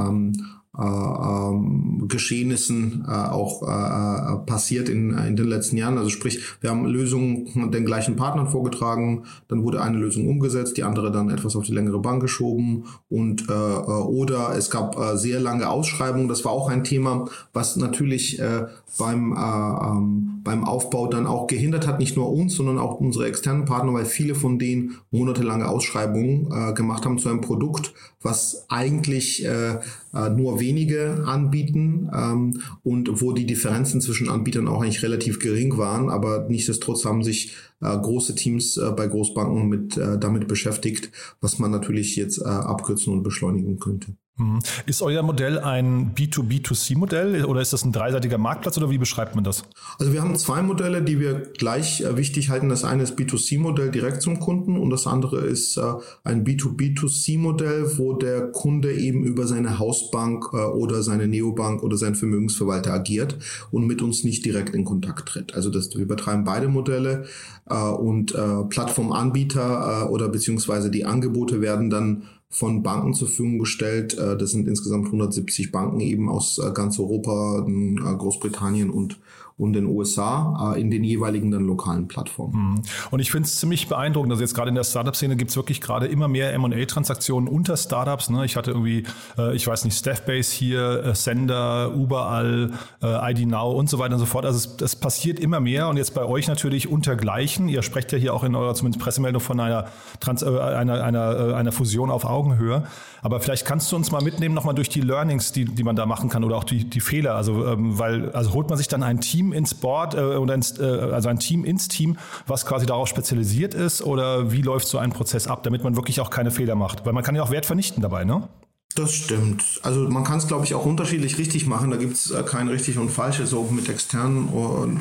ähm, 0.07 0.52
äh, 0.77 0.81
ähm, 0.83 2.05
Geschehnissen 2.07 3.05
äh, 3.07 3.11
auch 3.11 3.61
äh, 3.61 4.37
passiert 4.45 4.89
in, 4.89 5.11
in 5.11 5.35
den 5.35 5.47
letzten 5.47 5.77
Jahren. 5.77 5.97
Also 5.97 6.09
sprich, 6.09 6.43
wir 6.61 6.71
haben 6.71 6.85
Lösungen 6.85 7.71
den 7.71 7.85
gleichen 7.85 8.15
Partnern 8.15 8.49
vorgetragen, 8.49 9.23
dann 9.47 9.63
wurde 9.63 9.81
eine 9.81 9.97
Lösung 9.97 10.27
umgesetzt, 10.27 10.77
die 10.77 10.83
andere 10.83 11.11
dann 11.11 11.29
etwas 11.29 11.55
auf 11.55 11.63
die 11.63 11.73
längere 11.73 11.99
Bank 11.99 12.21
geschoben 12.21 12.85
und 13.09 13.49
äh, 13.49 13.53
oder 13.53 14.55
es 14.57 14.71
gab 14.71 14.97
äh, 14.97 15.15
sehr 15.17 15.39
lange 15.39 15.69
Ausschreibungen. 15.69 16.27
Das 16.27 16.43
war 16.43 16.51
auch 16.51 16.69
ein 16.69 16.83
Thema, 16.83 17.25
was 17.53 17.75
natürlich 17.75 18.39
äh, 18.39 18.65
beim, 18.97 19.33
äh, 19.33 19.37
ähm, 19.37 20.41
beim 20.43 20.63
Aufbau 20.63 21.07
dann 21.07 21.25
auch 21.25 21.47
gehindert 21.47 21.87
hat, 21.87 21.99
nicht 21.99 22.15
nur 22.15 22.31
uns, 22.31 22.55
sondern 22.55 22.77
auch 22.77 22.99
unsere 22.99 23.27
externen 23.27 23.65
Partner, 23.65 23.93
weil 23.93 24.05
viele 24.05 24.35
von 24.35 24.59
denen 24.59 24.97
monatelange 25.11 25.67
Ausschreibungen 25.67 26.51
äh, 26.51 26.73
gemacht 26.73 27.05
haben 27.05 27.17
zu 27.17 27.29
einem 27.29 27.41
Produkt, 27.41 27.93
was 28.23 28.65
eigentlich 28.69 29.45
äh, 29.45 29.79
äh, 30.13 30.29
nur 30.29 30.59
wenige 30.59 31.23
anbieten 31.25 32.09
ähm, 32.13 32.61
und 32.83 33.21
wo 33.21 33.33
die 33.33 33.45
Differenzen 33.45 34.01
zwischen 34.01 34.29
Anbietern 34.29 34.67
auch 34.67 34.81
eigentlich 34.81 35.03
relativ 35.03 35.39
gering 35.39 35.77
waren, 35.77 36.09
aber 36.09 36.47
nichtsdestotrotz 36.49 37.05
haben 37.05 37.23
sich 37.23 37.53
äh, 37.81 37.97
große 37.97 38.35
Teams 38.35 38.77
äh, 38.77 38.91
bei 38.91 39.07
Großbanken 39.07 39.67
mit 39.67 39.97
äh, 39.97 40.17
damit 40.17 40.47
beschäftigt, 40.47 41.11
was 41.41 41.59
man 41.59 41.71
natürlich 41.71 42.15
jetzt 42.15 42.39
äh, 42.39 42.45
abkürzen 42.45 43.13
und 43.13 43.23
beschleunigen 43.23 43.79
könnte. 43.79 44.15
Mhm. 44.37 44.59
Ist 44.87 45.03
euer 45.03 45.21
Modell 45.21 45.59
ein 45.59 46.15
B2B2C-Modell 46.15 47.45
oder 47.45 47.61
ist 47.61 47.71
das 47.71 47.85
ein 47.85 47.91
dreiseitiger 47.91 48.39
Marktplatz 48.39 48.77
oder 48.77 48.89
wie 48.89 48.97
beschreibt 48.97 49.35
man 49.35 49.43
das? 49.43 49.63
Also 49.99 50.11
wir 50.11 50.23
haben 50.23 50.35
zwei 50.37 50.63
Modelle, 50.63 51.03
die 51.03 51.19
wir 51.19 51.51
gleich 51.55 52.01
äh, 52.01 52.17
wichtig 52.17 52.49
halten. 52.49 52.67
Das 52.69 52.83
eine 52.83 53.03
ist 53.03 53.17
B2C-Modell 53.17 53.91
direkt 53.91 54.23
zum 54.23 54.39
Kunden 54.39 54.77
und 54.77 54.89
das 54.89 55.05
andere 55.05 55.41
ist 55.41 55.77
äh, 55.77 55.83
ein 56.23 56.43
B2B2C-Modell, 56.45 57.99
wo 57.99 58.12
der 58.13 58.51
Kunde 58.51 58.93
eben 58.93 59.23
über 59.23 59.47
seine 59.47 59.79
Hausbank 59.79 60.45
äh, 60.53 60.57
oder 60.57 61.03
seine 61.03 61.27
Neobank 61.27 61.83
oder 61.83 61.97
seinen 61.97 62.15
Vermögensverwalter 62.15 62.93
agiert 62.93 63.37
und 63.71 63.87
mit 63.87 64.01
uns 64.01 64.23
nicht 64.23 64.45
direkt 64.45 64.73
in 64.75 64.85
Kontakt 64.85 65.29
tritt. 65.29 65.53
Also 65.53 65.69
das, 65.69 65.95
wir 65.95 66.07
betreiben 66.07 66.43
beide 66.43 66.67
Modelle 66.67 67.25
und 67.65 68.35
Plattformanbieter 68.69 70.11
oder 70.11 70.27
beziehungsweise 70.27 70.91
die 70.91 71.05
Angebote 71.05 71.61
werden 71.61 71.89
dann 71.89 72.23
von 72.53 72.83
Banken 72.83 73.15
zur 73.15 73.27
Verfügung 73.27 73.57
gestellt. 73.59 74.17
Äh, 74.17 74.37
das 74.37 74.51
sind 74.51 74.67
insgesamt 74.67 75.07
170 75.07 75.71
Banken 75.71 75.99
eben 75.99 76.29
aus 76.29 76.59
äh, 76.59 76.71
ganz 76.71 76.99
Europa, 76.99 77.65
äh, 77.67 78.15
Großbritannien 78.15 78.91
und 78.91 79.19
und 79.63 79.73
den 79.73 79.85
USA 79.85 80.73
äh, 80.75 80.81
in 80.81 80.91
den 80.91 81.03
jeweiligen 81.03 81.51
dann 81.51 81.65
lokalen 81.65 82.07
Plattformen. 82.07 82.53
Mhm. 82.53 82.81
Und 83.11 83.19
ich 83.19 83.31
finde 83.31 83.47
es 83.47 83.57
ziemlich 83.57 83.87
beeindruckend, 83.87 84.31
also 84.31 84.41
jetzt 84.41 84.53
gerade 84.53 84.69
in 84.69 84.75
der 84.75 84.83
Startup-Szene 84.83 85.35
gibt 85.35 85.51
es 85.51 85.55
wirklich 85.55 85.81
gerade 85.81 86.07
immer 86.07 86.27
mehr 86.27 86.53
M&A-Transaktionen 86.53 87.47
unter 87.47 87.77
Startups. 87.77 88.29
Ne? 88.29 88.45
Ich 88.45 88.55
hatte 88.55 88.71
irgendwie, 88.71 89.03
äh, 89.37 89.55
ich 89.55 89.65
weiß 89.65 89.85
nicht, 89.85 89.97
Staffbase 89.97 90.53
hier, 90.53 91.03
äh, 91.05 91.15
Sender, 91.15 91.91
überall, 91.95 92.71
äh, 93.01 93.31
ID 93.31 93.47
Now 93.47 93.71
und 93.71 93.89
so 93.89 93.99
weiter 93.99 94.15
und 94.15 94.19
so 94.19 94.25
fort. 94.25 94.45
Also 94.45 94.57
es, 94.57 94.81
es 94.81 94.95
passiert 94.95 95.39
immer 95.39 95.59
mehr 95.59 95.87
und 95.87 95.97
jetzt 95.97 96.13
bei 96.13 96.25
euch 96.25 96.47
natürlich 96.47 96.89
untergleichen. 96.89 97.69
Ihr 97.69 97.81
sprecht 97.81 98.11
ja 98.11 98.17
hier 98.17 98.33
auch 98.33 98.43
in 98.43 98.55
eurer 98.55 98.75
zumindest 98.75 99.01
Pressemeldung 99.01 99.41
von 99.41 99.59
einer, 99.59 99.85
Trans 100.19 100.41
äh, 100.41 100.47
einer, 100.47 101.03
einer, 101.03 101.49
äh, 101.49 101.53
einer 101.53 101.71
Fusion 101.71 102.11
auf 102.11 102.25
Augenhöhe. 102.25 102.83
Aber 103.21 103.39
vielleicht 103.39 103.65
kannst 103.65 103.89
du 103.91 103.95
uns 103.95 104.11
mal 104.11 104.21
mitnehmen 104.21 104.53
nochmal 104.53 104.75
durch 104.75 104.89
die 104.89 104.99
Learnings, 104.99 105.53
die, 105.53 105.63
die 105.63 105.83
man 105.83 105.95
da 105.95 106.05
machen 106.05 106.29
kann 106.29 106.43
oder 106.43 106.57
auch 106.57 106.65
die, 106.65 106.83
die 106.83 106.99
Fehler. 106.99 107.35
Also, 107.35 107.65
ähm, 107.65 107.97
weil, 107.97 108.31
also 108.31 108.53
holt 108.53 108.67
man 108.67 108.77
sich 108.77 108.89
dann 108.89 109.01
ein 109.01 109.21
Team 109.21 109.52
ins 109.53 109.73
Board 109.73 110.15
äh, 110.15 110.19
oder 110.19 110.53
ins, 110.53 110.79
äh, 110.79 110.83
also 110.83 111.29
ein 111.29 111.39
Team 111.39 111.63
ins 111.63 111.87
Team, 111.87 112.17
was 112.47 112.65
quasi 112.65 112.85
darauf 112.85 113.07
spezialisiert 113.07 113.73
ist 113.73 114.01
oder 114.01 114.51
wie 114.51 114.61
läuft 114.61 114.87
so 114.87 114.97
ein 114.97 115.11
Prozess 115.11 115.47
ab, 115.47 115.63
damit 115.63 115.83
man 115.83 115.95
wirklich 115.95 116.19
auch 116.19 116.29
keine 116.29 116.51
Fehler 116.51 116.75
macht? 116.75 117.05
Weil 117.05 117.13
man 117.13 117.23
kann 117.23 117.35
ja 117.35 117.43
auch 117.43 117.51
Wert 117.51 117.65
vernichten 117.65 118.01
dabei, 118.01 118.25
ne? 118.25 118.49
Das 118.95 119.13
stimmt. 119.13 119.79
Also 119.83 120.01
man 120.09 120.23
kann 120.23 120.37
es, 120.37 120.47
glaube 120.47 120.65
ich, 120.65 120.75
auch 120.75 120.85
unterschiedlich 120.85 121.37
richtig 121.37 121.65
machen. 121.65 121.89
Da 121.91 121.97
gibt 121.97 122.13
es 122.13 122.31
äh, 122.31 122.43
kein 122.43 122.67
richtig 122.67 122.97
und 122.97 123.09
falsches, 123.09 123.49
so 123.49 123.63
mit 123.71 123.89
externen, 123.89 124.49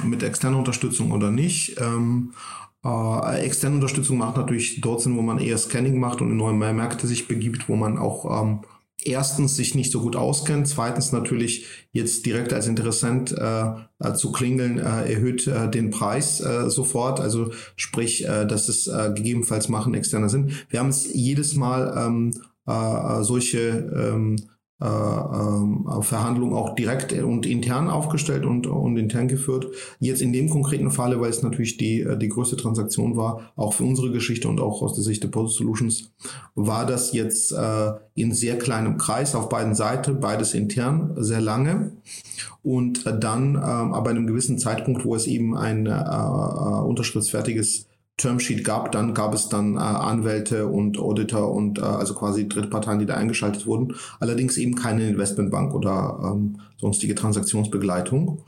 mit 0.04 0.22
externer 0.22 0.58
Unterstützung 0.58 1.12
oder 1.12 1.30
nicht. 1.30 1.80
Ähm, 1.80 2.32
Äh, 2.84 3.44
externe 3.44 3.76
Unterstützung 3.76 4.18
macht 4.18 4.36
natürlich 4.36 4.80
dort 4.80 5.00
Sinn, 5.00 5.16
wo 5.16 5.22
man 5.22 5.38
eher 5.38 5.56
Scanning 5.56 6.00
macht 6.00 6.20
und 6.20 6.32
in 6.32 6.36
neue 6.36 6.52
Märkte 6.52 7.06
sich 7.06 7.28
begibt, 7.28 7.68
wo 7.68 7.76
man 7.76 7.96
auch 7.96 8.42
ähm, 8.42 8.62
erstens 9.06 9.56
sich 9.56 9.74
nicht 9.74 9.92
so 9.92 10.00
gut 10.00 10.16
auskennt, 10.16 10.68
zweitens 10.68 11.12
natürlich 11.12 11.66
jetzt 11.92 12.26
direkt 12.26 12.52
als 12.52 12.66
Interessent 12.66 13.32
äh, 13.32 14.14
zu 14.14 14.32
klingeln 14.32 14.78
äh, 14.78 15.12
erhöht 15.12 15.46
äh, 15.46 15.70
den 15.70 15.90
Preis 15.90 16.40
äh, 16.40 16.70
sofort, 16.70 17.20
also 17.20 17.50
sprich, 17.76 18.26
äh, 18.26 18.46
dass 18.46 18.68
es 18.68 18.86
äh, 18.86 19.12
gegebenenfalls 19.14 19.68
machen 19.68 19.94
externer 19.94 20.28
Sinn. 20.28 20.52
Wir 20.68 20.80
haben 20.80 20.88
es 20.88 21.12
jedes 21.12 21.54
Mal 21.54 21.94
ähm, 21.96 22.32
äh, 22.66 23.22
solche 23.22 23.58
ähm, 23.94 24.36
äh, 24.82 25.98
äh, 25.98 26.02
Verhandlungen 26.02 26.54
auch 26.54 26.74
direkt 26.74 27.12
und 27.12 27.46
intern 27.46 27.88
aufgestellt 27.88 28.44
und, 28.44 28.66
und 28.66 28.96
intern 28.96 29.28
geführt. 29.28 29.66
Jetzt 30.00 30.22
in 30.22 30.32
dem 30.32 30.50
konkreten 30.50 30.90
Falle, 30.90 31.20
weil 31.20 31.30
es 31.30 31.42
natürlich 31.42 31.76
die, 31.76 32.00
äh, 32.00 32.18
die 32.18 32.28
größte 32.28 32.56
Transaktion 32.56 33.16
war, 33.16 33.52
auch 33.54 33.74
für 33.74 33.84
unsere 33.84 34.10
Geschichte 34.10 34.48
und 34.48 34.60
auch 34.60 34.82
aus 34.82 34.94
der 34.94 35.04
Sicht 35.04 35.22
der 35.22 35.28
Post 35.28 35.56
Solutions, 35.56 36.10
war 36.56 36.84
das 36.84 37.12
jetzt 37.12 37.52
äh, 37.52 37.92
in 38.14 38.34
sehr 38.34 38.58
kleinem 38.58 38.98
Kreis 38.98 39.36
auf 39.36 39.48
beiden 39.48 39.74
Seiten, 39.74 40.18
beides 40.18 40.52
intern, 40.52 41.14
sehr 41.16 41.40
lange. 41.40 41.92
Und 42.62 43.04
dann, 43.20 43.54
äh, 43.54 43.58
aber 43.58 44.10
in 44.10 44.16
einem 44.16 44.26
gewissen 44.26 44.58
Zeitpunkt, 44.58 45.04
wo 45.04 45.14
es 45.14 45.26
eben 45.26 45.56
ein 45.56 45.86
äh, 45.86 45.90
äh 45.90 46.82
unterschriftsfertiges 46.82 47.86
Termsheet 48.22 48.64
gab, 48.64 48.92
dann 48.92 49.14
gab 49.14 49.34
es 49.34 49.48
dann 49.48 49.76
äh, 49.76 49.80
Anwälte 49.80 50.66
und 50.66 50.98
Auditor 50.98 51.52
und 51.52 51.78
äh, 51.78 51.82
also 51.82 52.14
quasi 52.14 52.48
Drittparteien, 52.48 53.00
die 53.00 53.06
da 53.06 53.14
eingeschaltet 53.14 53.66
wurden. 53.66 53.94
Allerdings 54.20 54.56
eben 54.56 54.74
keine 54.74 55.08
Investmentbank 55.08 55.74
oder 55.74 56.18
ähm, 56.24 56.60
sonstige 56.76 57.14
Transaktionsbegleitung. 57.14 58.42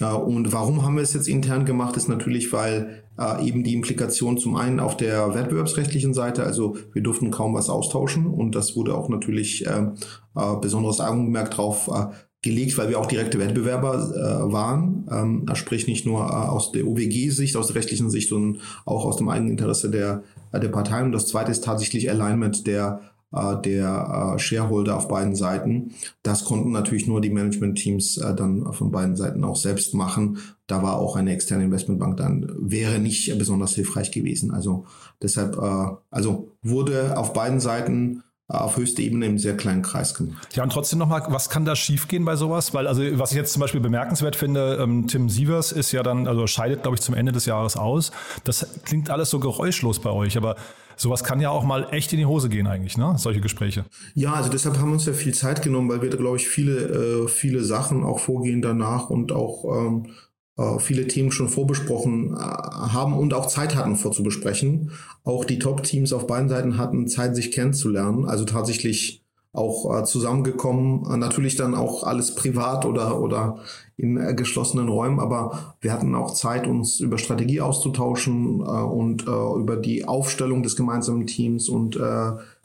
Äh, 0.00 0.06
und 0.06 0.52
warum 0.52 0.84
haben 0.84 0.96
wir 0.96 1.02
es 1.02 1.14
jetzt 1.14 1.28
intern 1.28 1.64
gemacht, 1.66 1.96
ist 1.96 2.08
natürlich, 2.08 2.52
weil 2.52 3.04
äh, 3.18 3.46
eben 3.46 3.62
die 3.62 3.74
Implikation 3.74 4.38
zum 4.38 4.56
einen 4.56 4.80
auf 4.80 4.96
der 4.96 5.34
wettbewerbsrechtlichen 5.34 6.14
Seite, 6.14 6.44
also 6.44 6.76
wir 6.92 7.02
durften 7.02 7.30
kaum 7.30 7.54
was 7.54 7.68
austauschen 7.68 8.26
und 8.26 8.54
das 8.54 8.74
wurde 8.76 8.94
auch 8.94 9.08
natürlich 9.08 9.66
äh, 9.66 9.88
äh, 10.36 10.56
besonderes 10.60 11.00
Augenmerk 11.00 11.50
drauf 11.50 11.88
äh, 11.92 12.14
gelegt, 12.42 12.78
weil 12.78 12.88
wir 12.88 12.98
auch 12.98 13.06
direkte 13.06 13.38
Wettbewerber 13.38 13.94
äh, 13.94 14.52
waren. 14.52 15.06
Ähm, 15.10 15.46
sprich 15.54 15.86
nicht 15.86 16.06
nur 16.06 16.20
äh, 16.20 16.32
aus 16.32 16.72
der 16.72 16.86
OWG-Sicht, 16.86 17.56
aus 17.56 17.66
der 17.66 17.76
rechtlichen 17.76 18.10
Sicht, 18.10 18.28
sondern 18.28 18.62
auch 18.86 19.04
aus 19.04 19.16
dem 19.16 19.28
eigenen 19.28 19.52
Interesse 19.52 19.90
der, 19.90 20.22
äh, 20.52 20.60
der 20.60 20.68
Parteien. 20.68 21.06
Und 21.06 21.12
das 21.12 21.26
zweite 21.26 21.50
ist 21.50 21.64
tatsächlich 21.64 22.10
Alignment 22.10 22.66
der 22.66 23.00
äh, 23.32 23.60
der 23.62 24.34
äh, 24.34 24.38
Shareholder 24.38 24.96
auf 24.96 25.08
beiden 25.08 25.36
Seiten. 25.36 25.92
Das 26.22 26.44
konnten 26.44 26.72
natürlich 26.72 27.06
nur 27.06 27.20
die 27.20 27.30
Management-Teams 27.30 28.16
äh, 28.18 28.34
dann 28.34 28.72
von 28.72 28.90
beiden 28.90 29.16
Seiten 29.16 29.44
auch 29.44 29.56
selbst 29.56 29.94
machen. 29.94 30.38
Da 30.66 30.82
war 30.82 30.98
auch 30.98 31.16
eine 31.16 31.32
externe 31.32 31.64
Investmentbank 31.64 32.16
dann, 32.16 32.52
wäre 32.58 32.98
nicht 32.98 33.36
besonders 33.38 33.74
hilfreich 33.74 34.10
gewesen. 34.10 34.50
Also 34.50 34.86
deshalb, 35.22 35.56
äh, 35.58 35.94
also 36.10 36.52
wurde 36.62 37.16
auf 37.16 37.32
beiden 37.32 37.60
Seiten 37.60 38.22
auf 38.50 38.76
höchster 38.76 39.02
Ebene 39.02 39.26
im 39.26 39.38
sehr 39.38 39.56
kleinen 39.56 39.82
Kreis 39.82 40.14
gemacht. 40.14 40.54
Ja, 40.56 40.64
und 40.64 40.72
trotzdem 40.72 40.98
nochmal, 40.98 41.22
was 41.28 41.50
kann 41.50 41.64
da 41.64 41.76
schiefgehen 41.76 42.24
bei 42.24 42.36
sowas? 42.36 42.74
Weil, 42.74 42.86
also, 42.86 43.02
was 43.18 43.30
ich 43.30 43.36
jetzt 43.36 43.52
zum 43.52 43.60
Beispiel 43.60 43.80
bemerkenswert 43.80 44.34
finde, 44.36 44.78
ähm, 44.80 45.06
Tim 45.06 45.28
Sievers 45.28 45.72
ist 45.72 45.92
ja 45.92 46.02
dann, 46.02 46.26
also 46.26 46.46
scheidet, 46.46 46.82
glaube 46.82 46.96
ich, 46.96 47.00
zum 47.00 47.14
Ende 47.14 47.32
des 47.32 47.46
Jahres 47.46 47.76
aus. 47.76 48.10
Das 48.44 48.66
klingt 48.84 49.08
alles 49.10 49.30
so 49.30 49.38
geräuschlos 49.38 50.00
bei 50.00 50.10
euch, 50.10 50.36
aber 50.36 50.56
sowas 50.96 51.22
kann 51.24 51.40
ja 51.40 51.50
auch 51.50 51.64
mal 51.64 51.86
echt 51.92 52.12
in 52.12 52.18
die 52.18 52.26
Hose 52.26 52.48
gehen 52.48 52.66
eigentlich, 52.66 52.98
ne? 52.98 53.14
Solche 53.16 53.40
Gespräche. 53.40 53.84
Ja, 54.14 54.34
also 54.34 54.50
deshalb 54.50 54.78
haben 54.78 54.88
wir 54.88 54.94
uns 54.94 55.06
ja 55.06 55.12
viel 55.12 55.32
Zeit 55.32 55.62
genommen, 55.62 55.88
weil 55.88 56.02
wir 56.02 56.10
da, 56.10 56.16
glaube 56.16 56.36
ich, 56.36 56.48
viele, 56.48 57.24
äh, 57.24 57.28
viele 57.28 57.62
Sachen 57.62 58.04
auch 58.04 58.18
vorgehen 58.18 58.60
danach 58.62 59.10
und 59.10 59.32
auch 59.32 59.64
ähm, 59.64 60.06
äh, 60.06 60.29
viele 60.78 61.06
Themen 61.06 61.32
schon 61.32 61.48
vorbesprochen 61.48 62.34
äh, 62.34 62.38
haben 62.38 63.16
und 63.16 63.34
auch 63.34 63.46
Zeit 63.46 63.76
hatten 63.76 63.96
vorzubesprechen. 63.96 64.90
Auch 65.24 65.44
die 65.44 65.58
Top-Teams 65.58 66.12
auf 66.12 66.26
beiden 66.26 66.48
Seiten 66.48 66.76
hatten 66.76 67.08
Zeit, 67.08 67.34
sich 67.34 67.50
kennenzulernen. 67.50 68.26
Also 68.26 68.44
tatsächlich 68.44 69.24
auch 69.52 69.98
äh, 69.98 70.04
zusammengekommen. 70.04 71.02
Natürlich 71.18 71.56
dann 71.56 71.74
auch 71.74 72.04
alles 72.04 72.34
privat 72.34 72.84
oder, 72.84 73.20
oder 73.20 73.58
in 73.96 74.16
geschlossenen 74.36 74.88
Räumen, 74.88 75.20
aber 75.20 75.74
wir 75.80 75.92
hatten 75.92 76.14
auch 76.14 76.32
Zeit, 76.32 76.66
uns 76.66 77.00
über 77.00 77.18
Strategie 77.18 77.60
auszutauschen 77.60 78.62
und 78.62 79.24
über 79.24 79.76
die 79.76 80.08
Aufstellung 80.08 80.62
des 80.62 80.74
gemeinsamen 80.74 81.26
Teams 81.26 81.68
und 81.68 82.00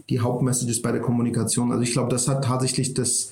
die 0.09 0.19
Hauptmessages 0.19 0.81
bei 0.81 0.91
der 0.91 1.01
Kommunikation. 1.01 1.71
Also 1.71 1.83
ich 1.83 1.91
glaube, 1.91 2.09
das 2.09 2.27
hat 2.27 2.43
tatsächlich 2.45 2.93
das, 2.93 3.31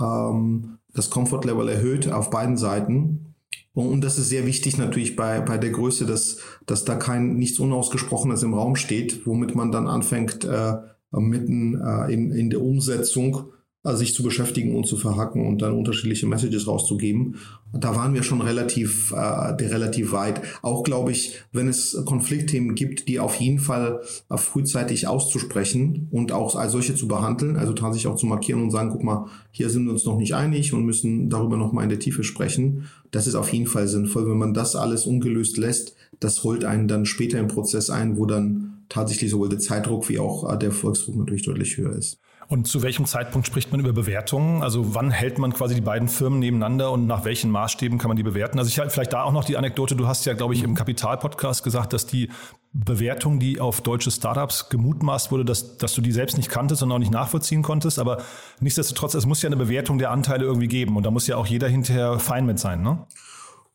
ähm, 0.00 0.78
das 0.94 1.10
Comfort-Level 1.10 1.68
erhöht 1.68 2.10
auf 2.10 2.30
beiden 2.30 2.56
Seiten. 2.56 3.29
Und 3.72 4.02
das 4.02 4.18
ist 4.18 4.28
sehr 4.28 4.46
wichtig 4.46 4.78
natürlich 4.78 5.14
bei, 5.14 5.40
bei 5.40 5.56
der 5.56 5.70
Größe, 5.70 6.04
dass, 6.04 6.38
dass 6.66 6.84
da 6.84 6.96
kein 6.96 7.34
nichts 7.34 7.60
Unausgesprochenes 7.60 8.42
im 8.42 8.54
Raum 8.54 8.74
steht, 8.76 9.26
womit 9.26 9.54
man 9.54 9.70
dann 9.70 9.86
anfängt, 9.86 10.44
äh, 10.44 10.74
mitten 11.12 11.80
äh, 11.80 12.12
in, 12.12 12.32
in 12.32 12.50
der 12.50 12.62
Umsetzung 12.62 13.52
sich 13.82 14.14
zu 14.14 14.22
beschäftigen 14.22 14.76
und 14.76 14.86
zu 14.86 14.98
verhacken 14.98 15.46
und 15.46 15.62
dann 15.62 15.72
unterschiedliche 15.72 16.26
Messages 16.26 16.66
rauszugeben. 16.66 17.36
Da 17.72 17.96
waren 17.96 18.12
wir 18.12 18.22
schon 18.22 18.42
relativ, 18.42 19.12
äh, 19.12 19.16
relativ 19.16 20.12
weit. 20.12 20.42
Auch 20.60 20.82
glaube 20.82 21.12
ich, 21.12 21.36
wenn 21.52 21.66
es 21.66 21.96
Konfliktthemen 22.04 22.74
gibt, 22.74 23.08
die 23.08 23.20
auf 23.20 23.36
jeden 23.36 23.58
Fall 23.58 24.02
äh, 24.28 24.36
frühzeitig 24.36 25.08
auszusprechen 25.08 26.08
und 26.10 26.30
auch 26.30 26.56
als 26.56 26.72
solche 26.72 26.94
zu 26.94 27.08
behandeln, 27.08 27.56
also 27.56 27.72
tatsächlich 27.72 28.12
auch 28.12 28.16
zu 28.16 28.26
markieren 28.26 28.62
und 28.62 28.70
sagen, 28.70 28.90
guck 28.90 29.02
mal, 29.02 29.28
hier 29.50 29.70
sind 29.70 29.86
wir 29.86 29.92
uns 29.92 30.04
noch 30.04 30.18
nicht 30.18 30.34
einig 30.34 30.74
und 30.74 30.84
müssen 30.84 31.30
darüber 31.30 31.56
noch 31.56 31.72
mal 31.72 31.82
in 31.82 31.88
der 31.88 32.00
Tiefe 32.00 32.22
sprechen. 32.22 32.84
Das 33.12 33.26
ist 33.26 33.34
auf 33.34 33.50
jeden 33.50 33.66
Fall 33.66 33.88
sinnvoll. 33.88 34.28
Wenn 34.28 34.38
man 34.38 34.52
das 34.52 34.76
alles 34.76 35.06
ungelöst 35.06 35.56
lässt, 35.56 35.96
das 36.18 36.44
holt 36.44 36.66
einen 36.66 36.86
dann 36.86 37.06
später 37.06 37.38
im 37.38 37.48
Prozess 37.48 37.88
ein, 37.88 38.18
wo 38.18 38.26
dann 38.26 38.84
tatsächlich 38.90 39.30
sowohl 39.30 39.48
der 39.48 39.58
Zeitdruck 39.58 40.10
wie 40.10 40.18
auch 40.18 40.52
äh, 40.52 40.58
der 40.58 40.68
Erfolgsdruck 40.68 41.16
natürlich 41.16 41.44
deutlich 41.44 41.78
höher 41.78 41.96
ist. 41.96 42.18
Und 42.50 42.66
zu 42.66 42.82
welchem 42.82 43.06
Zeitpunkt 43.06 43.46
spricht 43.46 43.70
man 43.70 43.78
über 43.78 43.92
Bewertungen? 43.92 44.64
Also 44.64 44.92
wann 44.92 45.12
hält 45.12 45.38
man 45.38 45.52
quasi 45.52 45.76
die 45.76 45.80
beiden 45.80 46.08
Firmen 46.08 46.40
nebeneinander 46.40 46.90
und 46.90 47.06
nach 47.06 47.24
welchen 47.24 47.48
Maßstäben 47.52 47.96
kann 47.96 48.08
man 48.08 48.16
die 48.16 48.24
bewerten? 48.24 48.58
Also 48.58 48.68
ich 48.68 48.80
halt 48.80 48.90
vielleicht 48.90 49.12
da 49.12 49.22
auch 49.22 49.30
noch 49.30 49.44
die 49.44 49.56
Anekdote, 49.56 49.94
du 49.94 50.08
hast 50.08 50.26
ja, 50.26 50.32
glaube 50.32 50.54
ich, 50.54 50.64
im 50.64 50.74
Kapital-Podcast 50.74 51.62
gesagt, 51.62 51.92
dass 51.92 52.06
die 52.06 52.28
Bewertung, 52.72 53.38
die 53.38 53.60
auf 53.60 53.82
deutsche 53.82 54.10
Startups 54.10 54.68
gemutmaßt 54.68 55.30
wurde, 55.30 55.44
dass, 55.44 55.76
dass 55.76 55.94
du 55.94 56.00
die 56.00 56.10
selbst 56.10 56.38
nicht 56.38 56.48
kanntest 56.48 56.82
und 56.82 56.90
auch 56.90 56.98
nicht 56.98 57.12
nachvollziehen 57.12 57.62
konntest. 57.62 58.00
Aber 58.00 58.20
nichtsdestotrotz, 58.58 59.14
es 59.14 59.26
muss 59.26 59.42
ja 59.42 59.48
eine 59.48 59.56
Bewertung 59.56 59.98
der 59.98 60.10
Anteile 60.10 60.44
irgendwie 60.44 60.66
geben 60.66 60.96
und 60.96 61.06
da 61.06 61.12
muss 61.12 61.28
ja 61.28 61.36
auch 61.36 61.46
jeder 61.46 61.68
hinterher 61.68 62.18
fein 62.18 62.46
mit 62.46 62.58
sein, 62.58 62.82
ne? 62.82 63.06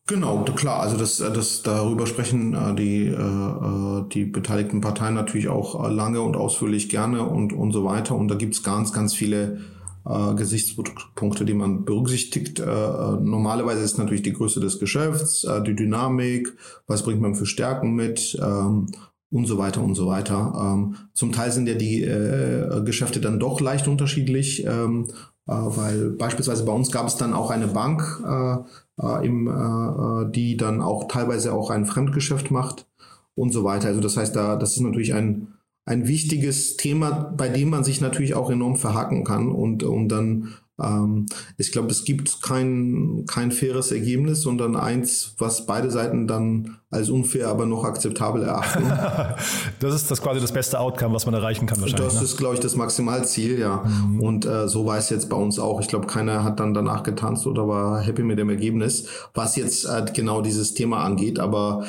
Genau, 0.08 0.44
klar. 0.44 0.82
Also 0.82 0.98
das, 0.98 1.18
das 1.18 1.64
darüber 1.64 2.06
sprechen 2.06 2.54
äh, 2.54 2.76
die 2.76 3.08
äh, 3.08 4.04
die 4.14 4.26
beteiligten 4.26 4.80
Parteien 4.80 5.16
natürlich 5.16 5.48
auch 5.48 5.84
äh, 5.84 5.92
lange 5.92 6.22
und 6.22 6.36
ausführlich 6.36 6.90
gerne 6.90 7.24
und 7.28 7.54
und 7.54 7.72
so 7.72 7.84
weiter. 7.86 8.16
Und 8.16 8.28
da 8.28 8.36
gibt's 8.36 8.62
ganz 8.62 8.94
ganz 8.94 9.16
viele 9.16 9.62
äh, 10.06 10.36
Gesichtspunkte, 10.36 11.44
die 11.44 11.56
man 11.56 11.86
berücksichtigt. 11.86 12.60
Äh, 12.60 12.66
normalerweise 12.66 13.82
ist 13.82 13.98
natürlich 13.98 14.22
die 14.22 14.34
Größe 14.34 14.60
des 14.60 14.80
Geschäfts, 14.80 15.44
äh, 15.44 15.64
die 15.64 15.76
Dynamik, 15.76 16.54
was 16.86 17.02
bringt 17.02 17.22
man 17.22 17.34
für 17.34 17.48
Stärken 17.48 17.96
mit. 17.96 18.38
Ähm, 18.40 18.88
und 19.32 19.48
so 19.48 19.58
weiter 19.58 19.82
und 19.82 19.96
so 19.96 20.08
weiter. 20.08 20.54
Ähm, 20.58 20.96
zum 21.14 21.32
Teil 21.34 21.52
sind 21.52 21.68
ja 21.68 21.74
die 21.74 22.04
äh, 22.04 22.82
Geschäfte 22.86 23.20
dann 23.20 23.40
doch 23.40 23.60
leicht 23.60 23.88
unterschiedlich, 23.88 24.64
ähm, 24.66 25.08
äh, 25.10 25.14
weil 25.46 26.12
beispielsweise 26.12 26.66
bei 26.66 26.74
uns 26.74 26.92
gab 26.92 27.08
es 27.08 27.18
dann 27.18 27.34
auch 27.34 27.52
eine 27.52 27.68
Bank, 27.68 28.24
äh, 28.26 28.58
äh, 29.02 29.26
im, 29.26 29.48
äh, 29.48 29.52
äh, 29.52 30.32
die 30.32 30.58
dann 30.58 30.82
auch 30.82 31.08
teilweise 31.08 31.54
auch 31.54 31.70
ein 31.70 31.86
Fremdgeschäft 31.86 32.52
macht 32.52 32.88
und 33.36 33.52
so 33.52 33.64
weiter. 33.64 33.90
Also 33.90 34.02
das 34.02 34.18
heißt, 34.18 34.36
da 34.36 34.56
das 34.56 34.76
ist 34.76 34.82
natürlich 34.82 35.14
ein 35.14 35.50
ein 35.88 36.08
wichtiges 36.08 36.78
Thema, 36.78 37.12
bei 37.38 37.48
dem 37.48 37.70
man 37.70 37.84
sich 37.84 38.02
natürlich 38.02 38.34
auch 38.34 38.50
enorm 38.50 38.76
verhaken 38.76 39.24
kann 39.24 39.50
und 39.50 39.84
um 39.84 40.10
dann 40.10 40.56
ähm, 40.82 41.26
ich 41.58 41.72
glaube, 41.72 41.90
es 41.90 42.04
gibt 42.04 42.42
kein, 42.42 43.26
kein 43.28 43.52
faires 43.52 43.92
Ergebnis, 43.92 44.42
sondern 44.42 44.76
eins, 44.76 45.36
was 45.38 45.66
beide 45.66 45.90
Seiten 45.90 46.28
dann 46.28 46.78
als 46.90 47.10
unfair, 47.10 47.48
aber 47.50 47.66
noch 47.66 47.84
akzeptabel 47.84 48.44
erachten. 48.44 48.84
das 49.80 49.96
ist 49.96 50.12
das 50.12 50.22
quasi 50.22 50.40
das 50.40 50.52
beste 50.52 50.80
Outcome, 50.80 51.14
was 51.14 51.26
man 51.26 51.34
erreichen 51.34 51.66
kann 51.66 51.80
wahrscheinlich. 51.82 52.06
Das 52.06 52.16
ne? 52.16 52.24
ist, 52.24 52.38
glaube 52.38 52.56
ich, 52.56 52.60
das 52.60 52.76
Maximalziel, 52.76 53.60
ja. 53.60 53.84
Mhm. 53.86 54.22
Und 54.22 54.46
äh, 54.46 54.68
so 54.68 54.86
war 54.86 54.98
es 54.98 55.10
jetzt 55.10 55.30
bei 55.30 55.38
uns 55.38 55.60
auch. 55.60 55.80
Ich 55.80 55.88
glaube, 55.88 56.08
keiner 56.08 56.44
hat 56.44 56.60
dann 56.60 56.74
danach 56.74 57.04
getanzt 57.04 57.48
oder 57.48 57.68
war 57.68 58.02
happy 58.02 58.24
mit 58.24 58.38
dem 58.38 58.50
Ergebnis, 58.50 59.08
was 59.34 59.56
jetzt 59.56 59.86
äh, 59.86 60.06
genau 60.14 60.42
dieses 60.42 60.74
Thema 60.74 61.04
angeht. 61.04 61.40
Aber 61.40 61.86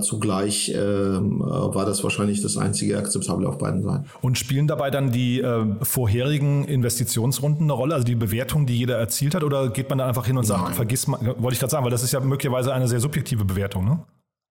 zugleich 0.00 0.70
ähm, 0.74 1.40
äh, 1.40 1.44
war 1.44 1.86
das 1.86 2.04
wahrscheinlich 2.04 2.42
das 2.42 2.58
einzige 2.58 2.98
Akzeptable 2.98 3.48
auf 3.48 3.58
beiden 3.58 3.82
Seiten. 3.82 4.04
Und 4.20 4.36
spielen 4.36 4.66
dabei 4.66 4.90
dann 4.90 5.10
die 5.10 5.40
äh, 5.40 5.64
vorherigen 5.82 6.64
Investitionsrunden 6.64 7.64
eine 7.64 7.72
Rolle, 7.72 7.94
also 7.94 8.04
die 8.04 8.14
Bewertung, 8.14 8.66
die 8.66 8.76
jeder 8.76 8.98
erzielt 8.98 9.34
hat, 9.34 9.42
oder 9.42 9.70
geht 9.70 9.88
man 9.88 9.98
dann 9.98 10.08
einfach 10.08 10.26
hin 10.26 10.36
und 10.36 10.44
sagt, 10.44 10.64
Nein. 10.64 10.74
vergiss 10.74 11.06
mal, 11.06 11.18
wollte 11.38 11.54
ich 11.54 11.60
gerade 11.60 11.70
sagen, 11.70 11.84
weil 11.84 11.90
das 11.90 12.02
ist 12.02 12.12
ja 12.12 12.20
möglicherweise 12.20 12.74
eine 12.74 12.88
sehr 12.88 13.00
subjektive 13.00 13.44
Bewertung, 13.44 13.84
ne? 13.86 14.04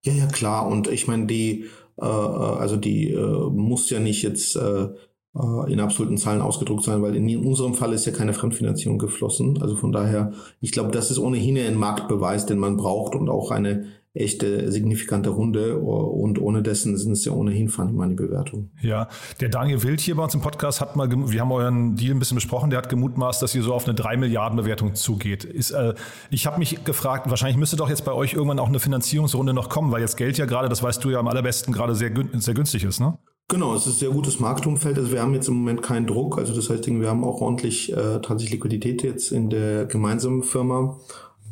Ja, 0.04 0.12
ja, 0.12 0.26
klar. 0.26 0.66
Und 0.66 0.88
ich 0.88 1.06
meine, 1.06 1.26
die, 1.26 1.66
äh, 2.00 2.04
äh, 2.04 2.06
also 2.06 2.76
die 2.76 3.10
äh, 3.10 3.50
muss 3.50 3.88
ja 3.90 4.00
nicht 4.00 4.22
jetzt 4.22 4.56
äh, 4.56 4.88
äh, 5.36 5.72
in 5.72 5.78
absoluten 5.78 6.18
Zahlen 6.18 6.40
ausgedruckt 6.40 6.82
sein, 6.82 7.02
weil 7.02 7.14
in 7.14 7.44
unserem 7.44 7.74
Fall 7.74 7.92
ist 7.92 8.06
ja 8.06 8.12
keine 8.12 8.32
Fremdfinanzierung 8.32 8.98
geflossen. 8.98 9.62
Also 9.62 9.76
von 9.76 9.92
daher, 9.92 10.32
ich 10.60 10.72
glaube, 10.72 10.90
das 10.90 11.10
ist 11.10 11.18
ohnehin 11.18 11.56
ein 11.58 11.76
Marktbeweis, 11.76 12.46
den 12.46 12.58
man 12.58 12.76
braucht 12.76 13.14
und 13.14 13.28
auch 13.28 13.50
eine 13.50 13.86
echte 14.12 14.72
signifikante 14.72 15.30
Runde 15.30 15.78
und 15.78 16.40
ohne 16.40 16.62
dessen 16.62 16.96
sind 16.96 17.12
es 17.12 17.24
ja 17.24 17.32
ohnehin 17.32 17.68
Funny 17.68 17.92
Money 17.92 18.14
Bewertungen. 18.14 18.72
Ja, 18.82 19.08
der 19.40 19.50
Daniel 19.50 19.82
Wild 19.84 20.00
hier 20.00 20.16
bei 20.16 20.24
uns 20.24 20.34
im 20.34 20.40
Podcast 20.40 20.80
hat 20.80 20.96
mal, 20.96 21.08
wir 21.10 21.40
haben 21.40 21.52
euren 21.52 21.94
Deal 21.94 22.12
ein 22.12 22.18
bisschen 22.18 22.34
besprochen, 22.34 22.70
der 22.70 22.78
hat 22.78 22.88
gemutmaßt, 22.88 23.40
dass 23.40 23.54
ihr 23.54 23.62
so 23.62 23.72
auf 23.72 23.84
eine 23.84 23.94
3 23.94 24.16
Milliarden 24.16 24.56
Bewertung 24.56 24.96
zugeht. 24.96 25.44
Ist, 25.44 25.70
äh, 25.70 25.94
ich 26.30 26.46
habe 26.46 26.58
mich 26.58 26.82
gefragt, 26.84 27.30
wahrscheinlich 27.30 27.56
müsste 27.56 27.76
doch 27.76 27.88
jetzt 27.88 28.04
bei 28.04 28.12
euch 28.12 28.34
irgendwann 28.34 28.58
auch 28.58 28.68
eine 28.68 28.80
Finanzierungsrunde 28.80 29.54
noch 29.54 29.68
kommen, 29.68 29.92
weil 29.92 30.00
jetzt 30.00 30.16
Geld 30.16 30.38
ja 30.38 30.46
gerade, 30.46 30.68
das 30.68 30.82
weißt 30.82 31.04
du 31.04 31.10
ja 31.10 31.20
am 31.20 31.28
allerbesten, 31.28 31.72
gerade 31.72 31.94
sehr, 31.94 32.10
sehr 32.34 32.54
günstig 32.54 32.82
ist, 32.82 32.98
ne? 32.98 33.16
Genau, 33.50 33.74
es 33.74 33.84
ist 33.84 33.94
ein 33.94 33.98
sehr 33.98 34.10
gutes 34.10 34.38
Marktumfeld. 34.38 34.96
Also 34.96 35.10
wir 35.10 35.22
haben 35.22 35.34
jetzt 35.34 35.48
im 35.48 35.54
Moment 35.54 35.82
keinen 35.82 36.06
Druck. 36.06 36.38
Also 36.38 36.54
das 36.54 36.70
heißt, 36.70 36.86
wir 36.86 37.08
haben 37.08 37.24
auch 37.24 37.40
ordentlich 37.40 37.92
äh, 37.92 38.20
tatsächlich 38.20 38.52
Liquidität 38.52 39.02
jetzt 39.02 39.32
in 39.32 39.50
der 39.50 39.86
gemeinsamen 39.86 40.44
Firma 40.44 40.98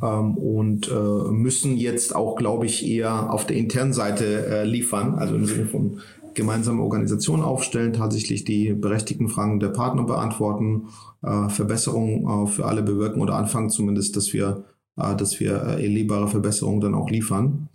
und 0.05 0.89
äh, 0.89 1.31
müssen 1.31 1.77
jetzt 1.77 2.15
auch, 2.15 2.37
glaube 2.37 2.67
ich, 2.67 2.87
eher 2.87 3.33
auf 3.33 3.47
der 3.47 3.57
internen 3.57 3.93
Seite 3.93 4.47
äh, 4.47 4.65
liefern, 4.65 5.17
also 5.17 5.35
im 5.35 5.45
Sinne 5.45 5.67
von 5.67 5.99
gemeinsame 6.35 6.83
Organisation 6.83 7.43
aufstellen, 7.43 7.93
tatsächlich 7.93 8.45
die 8.45 8.73
berechtigten 8.73 9.29
Fragen 9.29 9.59
der 9.59 9.71
Partner 9.71 10.05
beantworten, 10.05 10.87
äh, 11.23 11.49
Verbesserungen 11.49 12.45
äh, 12.45 12.47
für 12.47 12.67
alle 12.67 12.83
bewirken 12.83 13.21
oder 13.21 13.35
anfangen 13.35 13.71
zumindest, 13.71 14.17
dass 14.17 14.33
wir, 14.33 14.65
äh, 14.97 15.17
dass 15.17 15.41
wir 15.41 15.63
äh, 15.63 15.83
erlebbare 15.83 16.29
Verbesserungen 16.29 16.81
dann 16.81 16.95
auch 16.95 17.11
liefern. 17.11 17.69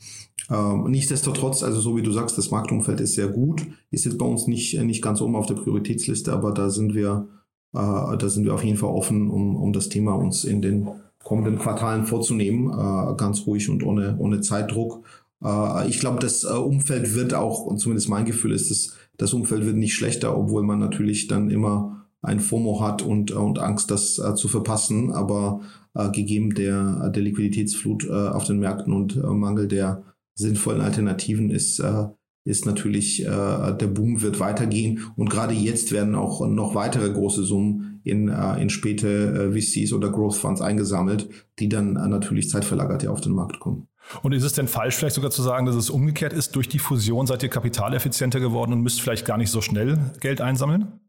Ähm, 0.50 0.86
nichtsdestotrotz, 0.90 1.62
also 1.62 1.82
so 1.82 1.98
wie 1.98 2.02
du 2.02 2.12
sagst, 2.12 2.38
das 2.38 2.52
Marktumfeld 2.52 3.02
ist 3.02 3.16
sehr 3.16 3.28
gut, 3.28 3.66
ist 3.92 4.06
jetzt 4.06 4.18
bei 4.18 4.26
uns 4.26 4.48
nicht, 4.48 4.82
nicht 4.82 5.02
ganz 5.02 5.20
oben 5.20 5.36
auf 5.36 5.46
der 5.46 5.56
Prioritätsliste, 5.56 6.32
aber 6.32 6.54
da 6.54 6.70
sind 6.70 6.96
wir, 6.96 7.28
äh, 7.74 8.18
da 8.18 8.30
sind 8.30 8.46
wir 8.46 8.54
auf 8.54 8.64
jeden 8.64 8.78
Fall 8.78 8.90
offen, 8.90 9.30
um, 9.30 9.58
um 9.58 9.74
das 9.74 9.90
Thema 9.90 10.14
uns 10.14 10.46
in 10.46 10.62
den 10.62 10.88
kommenden 11.24 11.58
Quartalen 11.58 12.06
vorzunehmen, 12.06 12.70
äh, 12.70 13.16
ganz 13.16 13.48
ruhig 13.48 13.70
und 13.70 13.84
ohne, 13.84 14.16
ohne 14.20 14.42
Zeitdruck. 14.42 15.06
Äh, 15.44 15.88
ich 15.88 16.00
glaube, 16.00 16.20
das 16.20 16.44
äh, 16.44 16.50
Umfeld 16.50 17.16
wird 17.16 17.34
auch, 17.34 17.66
und 17.66 17.80
zumindest 17.80 18.10
mein 18.10 18.26
Gefühl 18.26 18.52
ist, 18.52 18.70
dass 18.70 18.96
das 19.18 19.34
Umfeld 19.34 19.66
wird 19.66 19.78
nicht 19.78 19.96
schlechter, 19.96 20.38
obwohl 20.38 20.64
man 20.64 20.80
natürlich 20.80 21.28
dann 21.28 21.50
immer 21.50 22.06
ein 22.22 22.40
FOMO 22.40 22.82
hat 22.82 23.02
und, 23.02 23.32
und 23.32 23.60
Angst, 23.60 23.92
das 23.92 24.18
äh, 24.18 24.36
zu 24.36 24.48
verpassen. 24.48 25.12
Aber 25.12 25.62
äh, 25.94 26.10
gegeben 26.10 26.56
der, 26.56 27.10
der 27.10 27.24
Liquiditätsflut 27.24 28.06
äh, 28.06 28.12
auf 28.12 28.46
den 28.46 28.60
Märkten 28.60 28.94
und 28.94 29.16
äh, 29.16 29.20
Mangel 29.20 29.68
der 29.68 30.04
sinnvollen 30.36 30.82
Alternativen 30.82 31.52
ist, 31.52 31.80
äh, 31.80 32.08
ist 32.46 32.66
natürlich, 32.66 33.24
äh, 33.24 33.26
der 33.26 33.88
Boom 33.88 34.22
wird 34.22 34.40
weitergehen. 34.40 35.02
Und 35.16 35.30
gerade 35.30 35.54
jetzt 35.54 35.92
werden 35.92 36.16
auch 36.16 36.46
noch 36.48 36.76
weitere 36.76 37.12
große 37.12 37.44
Summen 37.44 37.93
in, 38.04 38.30
äh, 38.30 38.62
in 38.62 38.70
späte 38.70 39.52
äh, 39.54 39.62
VCs 39.62 39.94
oder 39.94 40.12
Growth 40.12 40.36
Funds 40.36 40.62
eingesammelt, 40.62 41.30
die 41.60 41.70
dann 41.70 41.96
äh, 41.96 42.08
natürlich 42.08 42.50
zeitverlagert 42.50 43.04
ja 43.04 43.10
auf 43.10 43.22
den 43.22 43.34
Markt 43.34 43.60
kommen. 43.60 43.88
Und 44.22 44.34
ist 44.34 44.44
es 44.44 44.54
denn 44.54 44.68
falsch, 44.68 44.96
vielleicht 44.96 45.16
sogar 45.16 45.32
zu 45.32 45.42
sagen, 45.42 45.66
dass 45.66 45.76
es 45.76 45.90
umgekehrt 45.90 46.34
ist? 46.34 46.56
Durch 46.56 46.68
die 46.68 46.80
Fusion 46.80 47.26
seid 47.26 47.42
ihr 47.42 47.50
kapitaleffizienter 47.50 48.40
geworden 48.40 48.74
und 48.74 48.82
müsst 48.82 49.02
vielleicht 49.02 49.26
gar 49.26 49.38
nicht 49.38 49.50
so 49.50 49.62
schnell 49.62 49.98
Geld 50.20 50.42
einsammeln? 50.42 51.00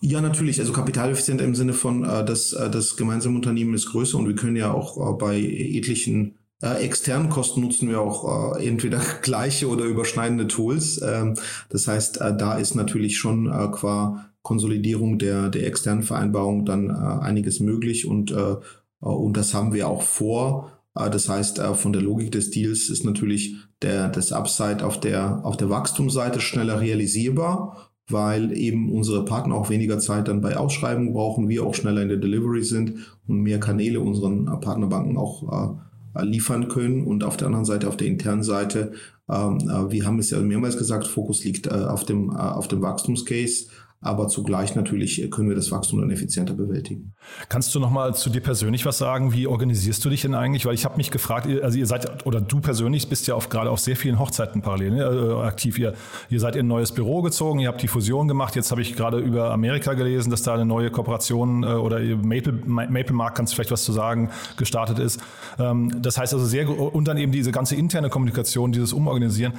Ja, 0.00 0.20
natürlich. 0.20 0.58
Also 0.60 0.72
kapitaleffizient 0.72 1.40
im 1.40 1.54
Sinne 1.54 1.72
von, 1.72 2.04
äh, 2.04 2.24
dass 2.24 2.52
äh, 2.52 2.70
das 2.70 2.96
gemeinsame 2.96 3.36
Unternehmen 3.36 3.74
ist 3.74 3.90
größer 3.90 4.18
und 4.18 4.26
wir 4.26 4.34
können 4.34 4.56
ja 4.56 4.72
auch 4.72 4.96
äh, 4.96 5.16
bei 5.18 5.38
etlichen 5.38 6.38
äh, 6.62 6.82
externen 6.82 7.28
Kosten 7.28 7.60
nutzen 7.60 7.88
wir 7.88 8.00
auch 8.00 8.56
äh, 8.56 8.66
entweder 8.66 9.00
gleiche 9.22 9.68
oder 9.68 9.84
überschneidende 9.84 10.48
Tools. 10.48 11.00
Ähm, 11.02 11.34
das 11.68 11.86
heißt, 11.86 12.20
äh, 12.20 12.36
da 12.36 12.56
ist 12.56 12.74
natürlich 12.74 13.18
schon 13.18 13.46
äh, 13.46 13.68
qua 13.70 14.30
Konsolidierung 14.46 15.18
der, 15.18 15.48
der 15.48 15.66
externen 15.66 16.04
Vereinbarung 16.04 16.64
dann 16.64 16.88
äh, 16.88 16.92
einiges 16.92 17.58
möglich 17.58 18.06
und, 18.06 18.30
äh, 18.30 18.54
und 19.00 19.36
das 19.36 19.54
haben 19.54 19.74
wir 19.74 19.88
auch 19.88 20.02
vor. 20.02 20.70
Äh, 20.94 21.10
das 21.10 21.28
heißt, 21.28 21.58
äh, 21.58 21.74
von 21.74 21.92
der 21.92 22.02
Logik 22.02 22.30
des 22.30 22.50
Deals 22.50 22.88
ist 22.88 23.04
natürlich 23.04 23.56
der, 23.82 24.08
das 24.08 24.30
Upside 24.30 24.86
auf 24.86 25.00
der, 25.00 25.44
auf 25.44 25.56
der 25.56 25.68
Wachstumsseite 25.68 26.40
schneller 26.40 26.80
realisierbar, 26.80 27.90
weil 28.08 28.56
eben 28.56 28.92
unsere 28.92 29.24
Partner 29.24 29.56
auch 29.56 29.68
weniger 29.68 29.98
Zeit 29.98 30.28
dann 30.28 30.42
bei 30.42 30.56
Ausschreibungen 30.56 31.12
brauchen, 31.12 31.48
wir 31.48 31.64
auch 31.64 31.74
schneller 31.74 32.02
in 32.02 32.08
der 32.08 32.18
Delivery 32.18 32.62
sind 32.62 32.98
und 33.26 33.40
mehr 33.40 33.58
Kanäle 33.58 33.98
unseren 33.98 34.44
Partnerbanken 34.60 35.16
auch 35.16 35.80
äh, 36.14 36.24
liefern 36.24 36.68
können. 36.68 37.04
Und 37.04 37.24
auf 37.24 37.36
der 37.36 37.48
anderen 37.48 37.64
Seite, 37.64 37.88
auf 37.88 37.96
der 37.96 38.06
internen 38.06 38.44
Seite, 38.44 38.92
ähm, 39.28 39.58
äh, 39.68 39.90
wir 39.90 40.06
haben 40.06 40.20
es 40.20 40.30
ja 40.30 40.38
mehrmals 40.38 40.78
gesagt, 40.78 41.08
Fokus 41.08 41.42
liegt 41.42 41.66
äh, 41.66 41.70
auf 41.70 42.04
dem, 42.04 42.30
auf 42.30 42.68
dem 42.68 42.80
Wachstumscase 42.80 43.66
aber 44.00 44.28
zugleich 44.28 44.74
natürlich 44.74 45.30
können 45.30 45.48
wir 45.48 45.56
das 45.56 45.70
Wachstum 45.70 46.00
dann 46.00 46.10
effizienter 46.10 46.54
bewältigen. 46.54 47.14
Kannst 47.48 47.74
du 47.74 47.80
noch 47.80 47.90
mal 47.90 48.14
zu 48.14 48.30
dir 48.30 48.40
persönlich 48.40 48.84
was 48.84 48.98
sagen? 48.98 49.32
Wie 49.32 49.46
organisierst 49.46 50.04
du 50.04 50.10
dich 50.10 50.22
denn 50.22 50.34
eigentlich? 50.34 50.66
Weil 50.66 50.74
ich 50.74 50.84
habe 50.84 50.96
mich 50.96 51.10
gefragt, 51.10 51.48
also 51.62 51.78
ihr 51.78 51.86
seid 51.86 52.26
oder 52.26 52.40
du 52.40 52.60
persönlich 52.60 53.08
bist 53.08 53.26
ja 53.26 53.34
auf, 53.34 53.48
gerade 53.48 53.70
auf 53.70 53.80
sehr 53.80 53.96
vielen 53.96 54.18
Hochzeiten 54.18 54.62
parallel 54.62 54.90
ne, 54.92 55.02
äh, 55.02 55.46
aktiv. 55.46 55.78
Ihr, 55.78 55.94
ihr 56.28 56.40
seid 56.40 56.56
in 56.56 56.66
ein 56.66 56.68
neues 56.68 56.92
Büro 56.92 57.22
gezogen, 57.22 57.58
ihr 57.58 57.68
habt 57.68 57.82
die 57.82 57.88
Fusion 57.88 58.28
gemacht. 58.28 58.54
Jetzt 58.54 58.70
habe 58.70 58.82
ich 58.82 58.94
gerade 58.96 59.18
über 59.18 59.50
Amerika 59.50 59.94
gelesen, 59.94 60.30
dass 60.30 60.42
da 60.42 60.54
eine 60.54 60.66
neue 60.66 60.90
Kooperation 60.90 61.62
äh, 61.62 61.66
oder 61.68 61.98
Maple, 62.00 62.52
Maple 62.52 63.14
Mark, 63.14 63.34
kannst 63.34 63.52
du 63.52 63.56
vielleicht 63.56 63.72
was 63.72 63.84
zu 63.84 63.92
sagen, 63.92 64.30
gestartet 64.56 64.98
ist. 64.98 65.20
Ähm, 65.58 66.02
das 66.02 66.18
heißt 66.18 66.34
also 66.34 66.44
sehr 66.44 66.68
und 66.68 67.08
dann 67.08 67.16
eben 67.16 67.32
diese 67.32 67.50
ganze 67.50 67.76
interne 67.76 68.10
Kommunikation, 68.10 68.72
dieses 68.72 68.92
Umorganisieren. 68.92 69.54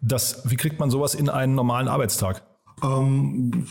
Das, 0.00 0.42
wie 0.50 0.56
kriegt 0.56 0.80
man 0.80 0.90
sowas 0.90 1.14
in 1.14 1.28
einen 1.28 1.54
normalen 1.54 1.88
Arbeitstag? 1.88 2.42
Ähm, 2.82 3.66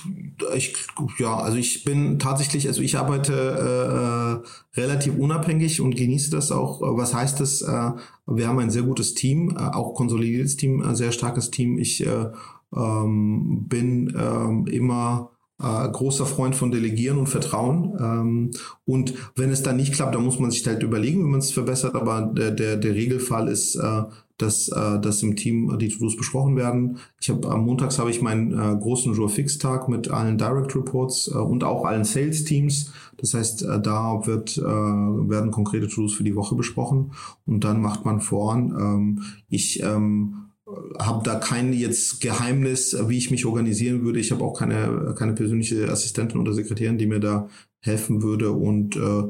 ich, 0.55 0.75
ja, 1.19 1.37
also 1.37 1.57
ich 1.57 1.83
bin 1.83 2.17
tatsächlich, 2.17 2.67
also 2.67 2.81
ich 2.81 2.97
arbeite 2.97 4.43
äh, 4.73 4.79
relativ 4.79 5.15
unabhängig 5.17 5.79
und 5.81 5.95
genieße 5.95 6.31
das 6.31 6.51
auch. 6.51 6.81
Was 6.81 7.13
heißt 7.13 7.39
das? 7.39 7.61
Äh, 7.61 7.91
wir 8.25 8.47
haben 8.47 8.59
ein 8.59 8.71
sehr 8.71 8.83
gutes 8.83 9.13
Team, 9.13 9.55
äh, 9.57 9.61
auch 9.61 9.93
konsolidiertes 9.93 10.57
Team, 10.57 10.81
ein 10.81 10.95
sehr 10.95 11.11
starkes 11.11 11.51
Team. 11.51 11.77
Ich 11.77 12.05
äh, 12.05 12.27
ähm, 12.75 13.65
bin 13.67 14.13
ähm, 14.17 14.65
immer 14.67 15.31
äh, 15.61 15.87
großer 15.89 16.25
Freund 16.25 16.55
von 16.55 16.71
Delegieren 16.71 17.17
und 17.17 17.27
Vertrauen. 17.27 17.95
Ähm, 17.99 18.51
und 18.85 19.13
wenn 19.35 19.51
es 19.51 19.63
dann 19.63 19.77
nicht 19.77 19.93
klappt, 19.93 20.15
dann 20.15 20.25
muss 20.25 20.39
man 20.39 20.51
sich 20.51 20.65
halt 20.67 20.83
überlegen, 20.83 21.23
wie 21.23 21.29
man 21.29 21.39
es 21.39 21.51
verbessert. 21.51 21.95
Aber 21.95 22.23
der, 22.23 22.51
der, 22.51 22.77
der 22.77 22.93
Regelfall 22.93 23.47
ist, 23.47 23.75
äh, 23.75 24.03
dass, 24.37 24.67
äh, 24.67 24.99
dass 24.99 25.23
im 25.23 25.35
Team 25.35 25.77
die 25.79 25.89
To-Dos 25.89 26.17
besprochen 26.17 26.55
werden. 26.55 26.97
Ich 27.21 27.29
habe 27.29 27.49
am 27.49 27.65
Montags 27.65 27.99
habe 27.99 28.09
ich 28.09 28.21
meinen 28.21 28.51
äh, 28.51 28.77
großen 28.77 29.13
Jour 29.13 29.29
Fix 29.29 29.57
Tag 29.57 29.87
mit 29.87 30.09
allen 30.09 30.37
Direct 30.37 30.75
Reports 30.75 31.29
äh, 31.33 31.37
und 31.37 31.63
auch 31.63 31.85
allen 31.85 32.03
Sales 32.03 32.43
Teams. 32.43 32.91
Das 33.17 33.33
heißt, 33.33 33.63
äh, 33.63 33.81
da 33.81 34.25
wird 34.25 34.57
äh, 34.57 34.61
werden 34.61 35.51
konkrete 35.51 35.87
To-Dos 35.87 36.13
für 36.13 36.23
die 36.23 36.35
Woche 36.35 36.55
besprochen 36.55 37.11
und 37.45 37.63
dann 37.63 37.81
macht 37.81 38.05
man 38.05 38.19
voran. 38.19 38.75
Ähm, 38.77 39.21
ich 39.49 39.81
ähm, 39.81 40.51
habe 40.99 41.23
da 41.23 41.35
kein 41.35 41.73
jetzt 41.73 42.21
Geheimnis, 42.21 42.97
wie 43.07 43.17
ich 43.17 43.31
mich 43.31 43.45
organisieren 43.45 44.03
würde. 44.03 44.19
Ich 44.19 44.31
habe 44.31 44.43
auch 44.43 44.57
keine 44.57 45.13
keine 45.17 45.33
persönliche 45.33 45.89
Assistentin 45.89 46.39
oder 46.39 46.53
Sekretärin, 46.53 46.97
die 46.97 47.05
mir 47.05 47.19
da 47.19 47.47
helfen 47.81 48.23
würde 48.23 48.51
und 48.51 48.95
äh, 48.95 49.23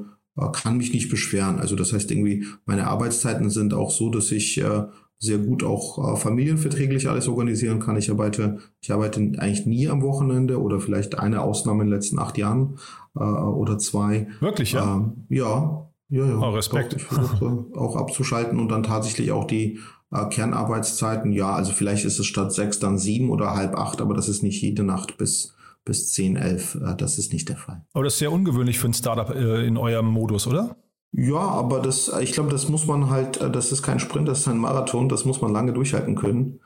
kann 0.51 0.77
mich 0.77 0.93
nicht 0.93 1.09
beschweren. 1.09 1.59
Also 1.59 1.75
das 1.75 1.93
heißt 1.93 2.11
irgendwie, 2.11 2.45
meine 2.65 2.87
Arbeitszeiten 2.87 3.49
sind 3.49 3.73
auch 3.73 3.91
so, 3.91 4.09
dass 4.09 4.31
ich 4.31 4.61
äh, 4.61 4.83
sehr 5.17 5.37
gut 5.37 5.63
auch 5.63 6.13
äh, 6.13 6.17
familienverträglich 6.17 7.09
alles 7.09 7.27
organisieren 7.27 7.79
kann. 7.79 7.97
Ich 7.97 8.11
arbeite, 8.11 8.57
ich 8.81 8.91
arbeite 8.91 9.19
eigentlich 9.19 9.65
nie 9.65 9.87
am 9.87 10.01
Wochenende 10.01 10.61
oder 10.61 10.79
vielleicht 10.79 11.19
eine 11.19 11.41
Ausnahme 11.41 11.83
in 11.83 11.89
den 11.89 11.95
letzten 11.95 12.19
acht 12.19 12.37
Jahren 12.37 12.77
äh, 13.15 13.23
oder 13.23 13.77
zwei. 13.77 14.27
Wirklich, 14.39 14.73
ja? 14.73 14.95
Ähm, 14.95 15.25
ja, 15.29 15.89
ja, 16.09 16.25
ja. 16.25 16.37
Oh, 16.37 16.49
Respekt. 16.49 16.93
Doch, 16.93 16.99
versuche 16.99 17.65
auch 17.75 17.95
abzuschalten 17.95 18.59
und 18.59 18.69
dann 18.69 18.83
tatsächlich 18.83 19.31
auch 19.31 19.45
die 19.45 19.79
äh, 20.11 20.25
Kernarbeitszeiten. 20.29 21.31
Ja, 21.31 21.53
also 21.53 21.71
vielleicht 21.71 22.05
ist 22.05 22.19
es 22.19 22.25
statt 22.25 22.53
sechs 22.53 22.79
dann 22.79 22.97
sieben 22.97 23.29
oder 23.29 23.55
halb 23.55 23.75
acht, 23.77 24.01
aber 24.01 24.13
das 24.13 24.27
ist 24.27 24.43
nicht 24.43 24.61
jede 24.61 24.83
Nacht 24.83 25.17
bis 25.17 25.54
bis 25.85 26.11
10, 26.11 26.35
11. 26.35 26.75
Äh, 26.75 26.95
das 26.97 27.17
ist 27.17 27.31
nicht 27.31 27.47
der 27.47 27.57
Fall. 27.57 27.85
Aber 27.93 28.03
das 28.03 28.13
ist 28.13 28.19
sehr 28.19 28.31
ungewöhnlich 28.31 28.79
für 28.79 28.87
ein 28.87 28.93
Startup 28.93 29.33
äh, 29.33 29.65
in 29.65 29.77
eurem 29.77 30.07
Modus, 30.07 30.47
oder? 30.47 30.75
Ja, 31.11 31.37
aber 31.37 31.79
das, 31.79 32.11
ich 32.19 32.33
glaube, 32.33 32.49
das 32.49 32.67
muss 32.67 32.87
man 32.87 33.09
halt, 33.09 33.39
äh, 33.39 33.49
das 33.49 33.71
ist 33.71 33.83
kein 33.83 33.99
Sprint, 33.99 34.27
das 34.27 34.39
ist 34.39 34.47
ein 34.47 34.57
Marathon, 34.57 35.07
das 35.07 35.23
muss 35.23 35.41
man 35.41 35.53
lange 35.53 35.71
durchhalten 35.71 36.15
können. 36.15 36.59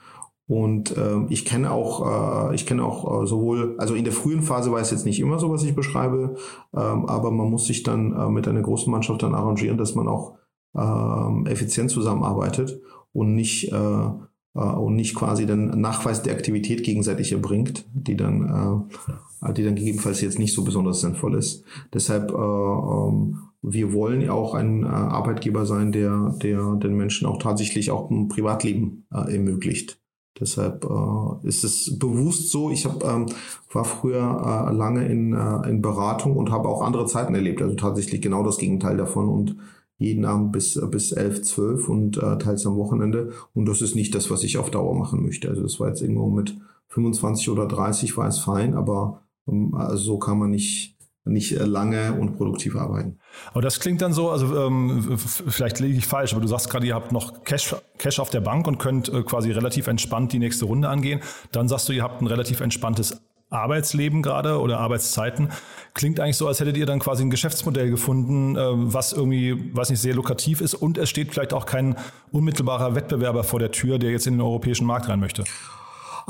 Und 0.48 0.98
äh, 0.98 1.26
ich 1.30 1.46
kenne 1.46 1.72
auch, 1.72 2.50
äh, 2.50 2.56
ich 2.56 2.66
kenne 2.66 2.84
auch 2.84 3.22
äh, 3.22 3.28
sowohl, 3.28 3.76
also 3.78 3.94
in 3.94 4.04
der 4.04 4.14
frühen 4.14 4.42
Phase 4.42 4.72
war 4.72 4.80
es 4.80 4.90
jetzt 4.90 5.06
nicht 5.06 5.20
immer 5.20 5.38
so, 5.38 5.52
was 5.52 5.64
ich 5.64 5.76
beschreibe, 5.76 6.38
ähm, 6.74 7.06
aber 7.06 7.30
man 7.30 7.52
muss 7.52 7.68
sich 7.68 7.84
dann 7.84 8.14
äh, 8.14 8.30
mit 8.30 8.48
einer 8.48 8.64
großen 8.64 8.92
Mannschaft 8.92 9.22
dann 9.22 9.36
arrangieren, 9.36 9.78
dass 9.78 9.94
man 9.94 10.08
auch 10.08 10.40
ähm, 10.76 11.46
effizient 11.46 11.92
zusammenarbeitet 11.92 12.82
und 13.14 13.36
nicht 13.36 13.72
äh, 13.72 13.76
äh, 13.76 14.10
und 14.54 14.96
nicht 14.96 15.16
quasi 15.16 15.46
den 15.46 15.68
Nachweis 15.80 16.24
der 16.24 16.34
Aktivität 16.34 16.84
gegenseitig 16.84 17.32
erbringt, 17.32 17.86
die 17.94 18.18
dann, 18.18 18.88
äh, 19.44 19.54
die 19.54 19.64
dann 19.64 19.76
gegebenenfalls 19.76 20.22
jetzt 20.22 20.40
nicht 20.40 20.54
so 20.54 20.64
besonders 20.64 21.02
sinnvoll 21.02 21.36
ist. 21.36 21.64
Deshalb, 21.94 22.32
äh, 22.32 22.36
ähm, 22.36 23.38
wir 23.62 23.94
wollen 23.94 24.22
ja 24.22 24.34
auch 24.34 24.56
ein 24.56 24.84
äh, 24.84 24.88
Arbeitgeber 24.88 25.66
sein, 25.66 25.92
der, 25.92 26.36
der 26.42 26.76
den 26.76 26.96
Menschen 26.96 27.28
auch 27.28 27.38
tatsächlich 27.38 27.92
auch 27.92 28.10
ein 28.10 28.28
Privatleben 28.28 29.06
äh, 29.14 29.36
ermöglicht. 29.36 30.00
Deshalb 30.40 30.86
äh, 30.86 31.48
ist 31.48 31.64
es 31.64 32.00
bewusst 32.00 32.52
so. 32.52 32.72
Ich 32.72 32.86
hab, 32.86 33.04
ähm, 33.04 33.26
war 33.72 33.84
früher 33.84 34.68
äh, 34.70 34.74
lange 34.74 35.06
in, 35.06 35.34
äh, 35.34 35.70
in 35.70 35.82
Beratung 35.82 36.38
und 36.38 36.50
habe 36.50 36.70
auch 36.70 36.82
andere 36.82 37.06
Zeiten 37.06 37.36
erlebt. 37.36 37.62
Also 37.62 37.76
tatsächlich 37.76 38.22
genau 38.22 38.44
das 38.44 38.58
Gegenteil 38.58 38.98
davon 38.98 39.28
und 39.28 39.58
jeden 40.00 40.26
Abend 40.26 40.54
bis, 40.54 40.80
bis 40.90 41.12
11, 41.12 41.44
12 41.44 41.90
und 41.90 42.18
äh, 42.18 42.38
teils 42.38 42.66
am 42.66 42.78
Wochenende. 42.78 43.32
Und 43.54 43.68
das 43.68 43.82
ist 43.82 43.96
nicht 43.96 44.16
das, 44.16 44.32
was 44.32 44.44
ich 44.44 44.58
auf 44.58 44.72
Dauer 44.72 44.96
machen 44.98 45.22
möchte. 45.22 45.50
Also 45.50 45.62
das 45.62 45.80
war 45.80 45.90
jetzt 45.90 46.02
irgendwo 46.02 46.30
mit 46.30 46.58
25 46.88 47.50
oder 47.50 47.68
30 47.68 48.18
war 48.18 48.28
es 48.28 48.40
fein, 48.40 48.74
aber 48.74 49.22
ähm, 49.48 49.76
also 49.76 50.04
so 50.04 50.18
kann 50.18 50.40
man 50.40 50.50
nicht 50.50 50.96
nicht 51.26 51.52
äh, 51.52 51.64
lange 51.64 52.14
und 52.14 52.38
produktiv 52.38 52.76
arbeiten. 52.76 53.20
Aber 53.52 53.62
das 53.62 53.80
klingt 53.80 54.02
dann 54.02 54.14
so, 54.14 54.30
also 54.32 54.56
ähm, 54.66 55.18
vielleicht 55.18 55.80
liege 55.80 55.98
ich 55.98 56.08
falsch, 56.08 56.34
aber 56.34 56.42
du 56.42 56.48
sagst 56.48 56.70
gerade, 56.70 56.88
ihr 56.88 56.96
habt 56.96 57.12
noch 57.12 57.44
Cash, 57.44 57.76
Cash 57.98 58.20
auf 58.20 58.30
der 58.30 58.42
Bank 58.42 58.68
und 58.68 58.80
könnt 58.80 59.10
äh, 59.10 59.22
quasi 59.24 59.52
relativ 59.52 59.88
entspannt 59.88 60.34
die 60.34 60.40
nächste 60.40 60.66
Runde 60.66 60.90
angehen. 60.90 61.20
Dann 61.52 61.68
sagst 61.68 61.88
du, 61.90 61.94
ihr 61.94 62.04
habt 62.04 62.22
ein 62.22 62.28
relativ 62.28 62.62
entspanntes 62.62 63.22
Arbeitsleben 63.50 64.22
gerade 64.22 64.60
oder 64.60 64.80
Arbeitszeiten. 64.80 65.50
Klingt 65.94 66.20
eigentlich 66.20 66.38
so, 66.38 66.48
als 66.48 66.60
hättet 66.60 66.78
ihr 66.78 66.86
dann 66.86 67.00
quasi 67.00 67.24
ein 67.24 67.30
Geschäftsmodell 67.30 67.90
gefunden, 67.90 68.56
äh, 68.56 68.62
was 68.62 69.14
irgendwie, 69.14 69.76
weiß 69.76 69.90
nicht, 69.90 70.02
sehr 70.02 70.14
lukrativ 70.14 70.62
ist 70.62 70.76
und 70.76 70.98
es 70.98 71.10
steht 71.10 71.32
vielleicht 71.34 71.54
auch 71.54 71.66
kein 71.66 71.96
unmittelbarer 72.32 72.96
Wettbewerber 72.96 73.44
vor 73.44 73.60
der 73.60 73.72
Tür, 73.72 74.00
der 74.00 74.12
jetzt 74.12 74.28
in 74.28 74.36
den 74.36 74.42
europäischen 74.42 74.86
Markt 74.86 75.10
rein 75.10 75.20
möchte. 75.20 75.44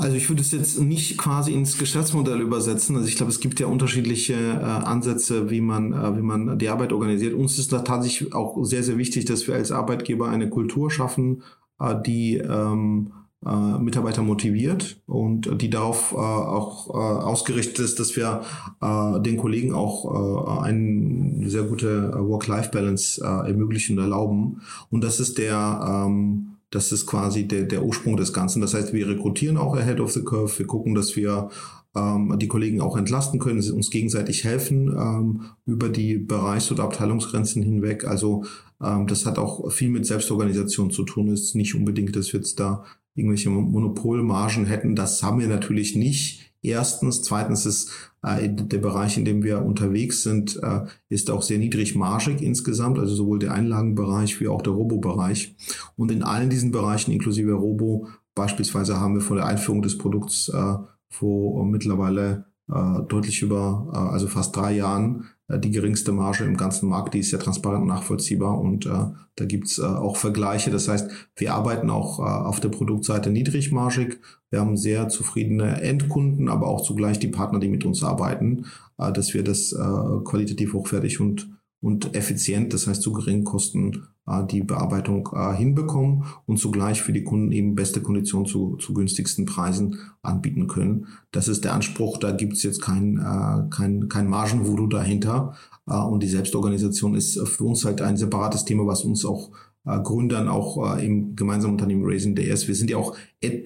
Also 0.00 0.16
ich 0.16 0.30
würde 0.30 0.40
es 0.40 0.50
jetzt 0.50 0.80
nicht 0.80 1.18
quasi 1.18 1.52
ins 1.52 1.76
Geschäftsmodell 1.76 2.40
übersetzen. 2.40 2.96
Also 2.96 3.06
ich 3.06 3.16
glaube, 3.16 3.30
es 3.30 3.38
gibt 3.38 3.60
ja 3.60 3.66
unterschiedliche 3.66 4.32
äh, 4.32 4.64
Ansätze, 4.64 5.50
wie 5.50 5.60
man, 5.60 5.92
äh, 5.92 6.16
wie 6.16 6.22
man 6.22 6.58
die 6.58 6.70
Arbeit 6.70 6.94
organisiert. 6.94 7.34
Uns 7.34 7.58
ist 7.58 7.70
da 7.70 7.80
tatsächlich 7.80 8.32
auch 8.32 8.64
sehr, 8.64 8.82
sehr 8.82 8.96
wichtig, 8.96 9.26
dass 9.26 9.46
wir 9.46 9.56
als 9.56 9.72
Arbeitgeber 9.72 10.30
eine 10.30 10.48
Kultur 10.48 10.90
schaffen, 10.90 11.42
äh, 11.78 11.94
die 12.00 12.38
ähm, 12.38 13.12
äh, 13.46 13.78
Mitarbeiter 13.78 14.22
motiviert 14.22 15.00
und 15.06 15.62
die 15.62 15.70
darauf 15.70 16.12
äh, 16.12 16.16
auch 16.16 16.90
äh, 16.90 16.92
ausgerichtet 16.92 17.78
ist, 17.78 17.98
dass 17.98 18.16
wir 18.16 18.42
äh, 18.82 19.20
den 19.20 19.36
Kollegen 19.38 19.72
auch 19.72 20.04
äh, 20.04 20.60
eine 20.62 21.48
sehr 21.48 21.62
gute 21.62 22.12
Work-Life-Balance 22.14 23.22
äh, 23.22 23.48
ermöglichen 23.48 23.98
und 23.98 24.04
erlauben. 24.04 24.60
Und 24.90 25.04
das 25.04 25.20
ist 25.20 25.38
der 25.38 26.06
ähm, 26.06 26.56
das 26.70 26.92
ist 26.92 27.06
quasi 27.06 27.48
der, 27.48 27.64
der 27.64 27.84
Ursprung 27.84 28.16
des 28.16 28.32
Ganzen. 28.32 28.60
Das 28.60 28.74
heißt, 28.74 28.92
wir 28.92 29.08
rekrutieren 29.08 29.56
auch 29.56 29.76
ahead 29.76 29.98
of 29.98 30.12
the 30.12 30.22
curve. 30.22 30.56
Wir 30.56 30.66
gucken, 30.66 30.94
dass 30.94 31.16
wir 31.16 31.50
ähm, 31.96 32.36
die 32.38 32.46
Kollegen 32.46 32.80
auch 32.80 32.96
entlasten 32.96 33.40
können, 33.40 33.58
uns 33.72 33.90
gegenseitig 33.90 34.44
helfen 34.44 34.88
ähm, 34.88 35.42
über 35.66 35.88
die 35.88 36.18
Bereichs- 36.18 36.70
oder 36.70 36.84
Abteilungsgrenzen 36.84 37.62
hinweg. 37.62 38.04
Also 38.04 38.44
ähm, 38.80 39.08
das 39.08 39.26
hat 39.26 39.38
auch 39.38 39.70
viel 39.72 39.90
mit 39.90 40.06
Selbstorganisation 40.06 40.90
zu 40.90 41.02
tun. 41.02 41.28
Es 41.28 41.42
ist 41.42 41.54
nicht 41.56 41.74
unbedingt, 41.74 42.14
dass 42.14 42.32
wir 42.32 42.38
jetzt 42.38 42.60
da 42.60 42.84
irgendwelche 43.14 43.50
Monopolmargen 43.50 44.66
hätten. 44.66 44.96
Das 44.96 45.22
haben 45.22 45.40
wir 45.40 45.48
natürlich 45.48 45.96
nicht. 45.96 46.52
Erstens, 46.62 47.22
zweitens 47.22 47.64
ist 47.64 47.90
äh, 48.22 48.48
der 48.48 48.78
Bereich, 48.78 49.16
in 49.16 49.24
dem 49.24 49.42
wir 49.42 49.62
unterwegs 49.62 50.22
sind, 50.22 50.60
äh, 50.62 50.82
ist 51.08 51.30
auch 51.30 51.42
sehr 51.42 51.58
niedrigmargig 51.58 52.42
insgesamt, 52.42 52.98
also 52.98 53.14
sowohl 53.14 53.38
der 53.38 53.54
Einlagenbereich 53.54 54.40
wie 54.40 54.48
auch 54.48 54.60
der 54.60 54.74
Robo-Bereich. 54.74 55.56
Und 55.96 56.12
in 56.12 56.22
allen 56.22 56.50
diesen 56.50 56.70
Bereichen, 56.70 57.12
inklusive 57.12 57.52
Robo, 57.52 58.08
beispielsweise 58.34 59.00
haben 59.00 59.14
wir 59.14 59.22
vor 59.22 59.36
der 59.36 59.46
Einführung 59.46 59.80
des 59.80 59.96
Produkts 59.96 60.48
äh, 60.50 60.74
vor 61.08 61.64
mittlerweile 61.64 62.44
äh, 62.70 63.02
deutlich 63.08 63.42
über, 63.42 63.88
äh, 63.92 63.96
also 63.96 64.28
fast 64.28 64.54
drei 64.54 64.72
Jahren, 64.72 65.24
die 65.58 65.70
geringste 65.70 66.12
Marge 66.12 66.44
im 66.44 66.56
ganzen 66.56 66.88
Markt. 66.88 67.14
Die 67.14 67.18
ist 67.20 67.30
ja 67.30 67.38
transparent 67.38 67.86
nachvollziehbar 67.86 68.58
und 68.58 68.86
äh, 68.86 69.06
da 69.36 69.44
gibt's 69.44 69.78
äh, 69.78 69.82
auch 69.82 70.16
Vergleiche. 70.16 70.70
Das 70.70 70.88
heißt, 70.88 71.10
wir 71.36 71.54
arbeiten 71.54 71.90
auch 71.90 72.18
äh, 72.18 72.22
auf 72.22 72.60
der 72.60 72.68
Produktseite 72.68 73.30
niedrigmargig. 73.30 74.18
Wir 74.50 74.60
haben 74.60 74.76
sehr 74.76 75.08
zufriedene 75.08 75.80
Endkunden, 75.80 76.48
aber 76.48 76.68
auch 76.68 76.82
zugleich 76.82 77.18
die 77.18 77.28
Partner, 77.28 77.58
die 77.58 77.68
mit 77.68 77.84
uns 77.84 78.04
arbeiten, 78.04 78.66
äh, 78.98 79.12
dass 79.12 79.34
wir 79.34 79.42
das 79.42 79.72
äh, 79.72 80.24
qualitativ 80.24 80.74
hochwertig 80.74 81.20
und 81.20 81.48
und 81.82 82.14
effizient, 82.14 82.74
das 82.74 82.86
heißt 82.86 83.00
zu 83.00 83.12
geringen 83.12 83.44
Kosten, 83.44 84.06
die 84.50 84.62
Bearbeitung 84.62 85.28
äh, 85.34 85.54
hinbekommen 85.54 86.24
und 86.46 86.58
zugleich 86.58 87.02
für 87.02 87.12
die 87.12 87.24
Kunden 87.24 87.52
eben 87.52 87.74
beste 87.74 88.00
Konditionen 88.00 88.46
zu, 88.46 88.76
zu 88.76 88.94
günstigsten 88.94 89.46
Preisen 89.46 89.98
anbieten 90.22 90.66
können. 90.66 91.06
Das 91.32 91.48
ist 91.48 91.64
der 91.64 91.74
Anspruch, 91.74 92.18
da 92.18 92.32
gibt 92.32 92.54
es 92.54 92.62
jetzt 92.62 92.80
kein, 92.80 93.18
äh, 93.18 93.68
kein, 93.70 94.08
kein 94.08 94.28
Margenvoodoo 94.28 94.86
dahinter. 94.86 95.54
Und 95.86 96.22
die 96.22 96.28
Selbstorganisation 96.28 97.16
ist 97.16 97.36
für 97.48 97.64
uns 97.64 97.84
halt 97.84 98.00
ein 98.00 98.16
separates 98.16 98.64
Thema, 98.64 98.86
was 98.86 99.02
uns 99.02 99.24
auch 99.24 99.50
Gründern 99.84 100.46
auch 100.46 100.96
im 100.98 101.34
gemeinsamen 101.34 101.74
Unternehmen 101.74 102.04
Raising 102.04 102.36
DS. 102.36 102.68
Wir 102.68 102.76
sind 102.76 102.90
ja 102.90 102.96
auch 102.96 103.16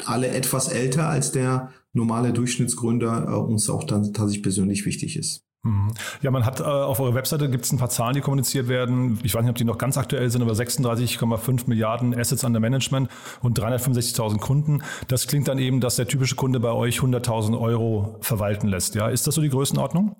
alle 0.07 0.29
etwas 0.29 0.68
älter 0.68 1.07
als 1.07 1.33
der 1.33 1.70
normale 1.92 2.33
Durchschnittsgründer, 2.33 3.46
uns 3.46 3.68
auch 3.68 3.85
dann 3.85 4.14
tatsächlich 4.14 4.42
persönlich 4.42 4.87
wichtig 4.87 5.18
ist. 5.18 5.44
Mhm. 5.64 5.92
Ja, 6.20 6.31
man 6.31 6.44
hat 6.44 6.61
äh, 6.61 6.64
auf 6.64 7.00
eurer 7.00 7.14
Webseite 7.14 7.48
gibt 7.48 7.64
es 7.64 7.72
ein 7.72 7.79
paar 7.79 7.88
Zahlen, 7.88 8.14
die 8.14 8.20
kommuniziert 8.20 8.68
werden. 8.68 9.18
Ich 9.22 9.35
weiß 9.35 9.42
nicht, 9.42 9.50
ob 9.50 9.57
die 9.57 9.64
noch 9.64 9.79
ganz 9.79 9.96
aktuell 9.96 10.29
sind, 10.31 10.42
aber 10.42 10.53
36,5 10.53 11.62
Milliarden 11.66 12.14
Assets 12.14 12.44
under 12.44 12.61
Management 12.61 13.09
und 13.40 13.59
365.000 13.59 14.38
Kunden. 14.38 14.83
Das 15.09 15.27
klingt 15.27 15.48
dann 15.48 15.59
eben, 15.59 15.81
dass 15.81 15.96
der 15.96 16.07
typische 16.07 16.37
Kunde 16.37 16.61
bei 16.61 16.70
euch 16.70 16.98
100.000 16.98 17.59
Euro 17.59 18.16
verwalten 18.20 18.68
lässt. 18.68 18.94
Ja, 18.94 19.09
ist 19.09 19.27
das 19.27 19.35
so 19.35 19.40
die 19.40 19.48
Größenordnung? 19.48 20.16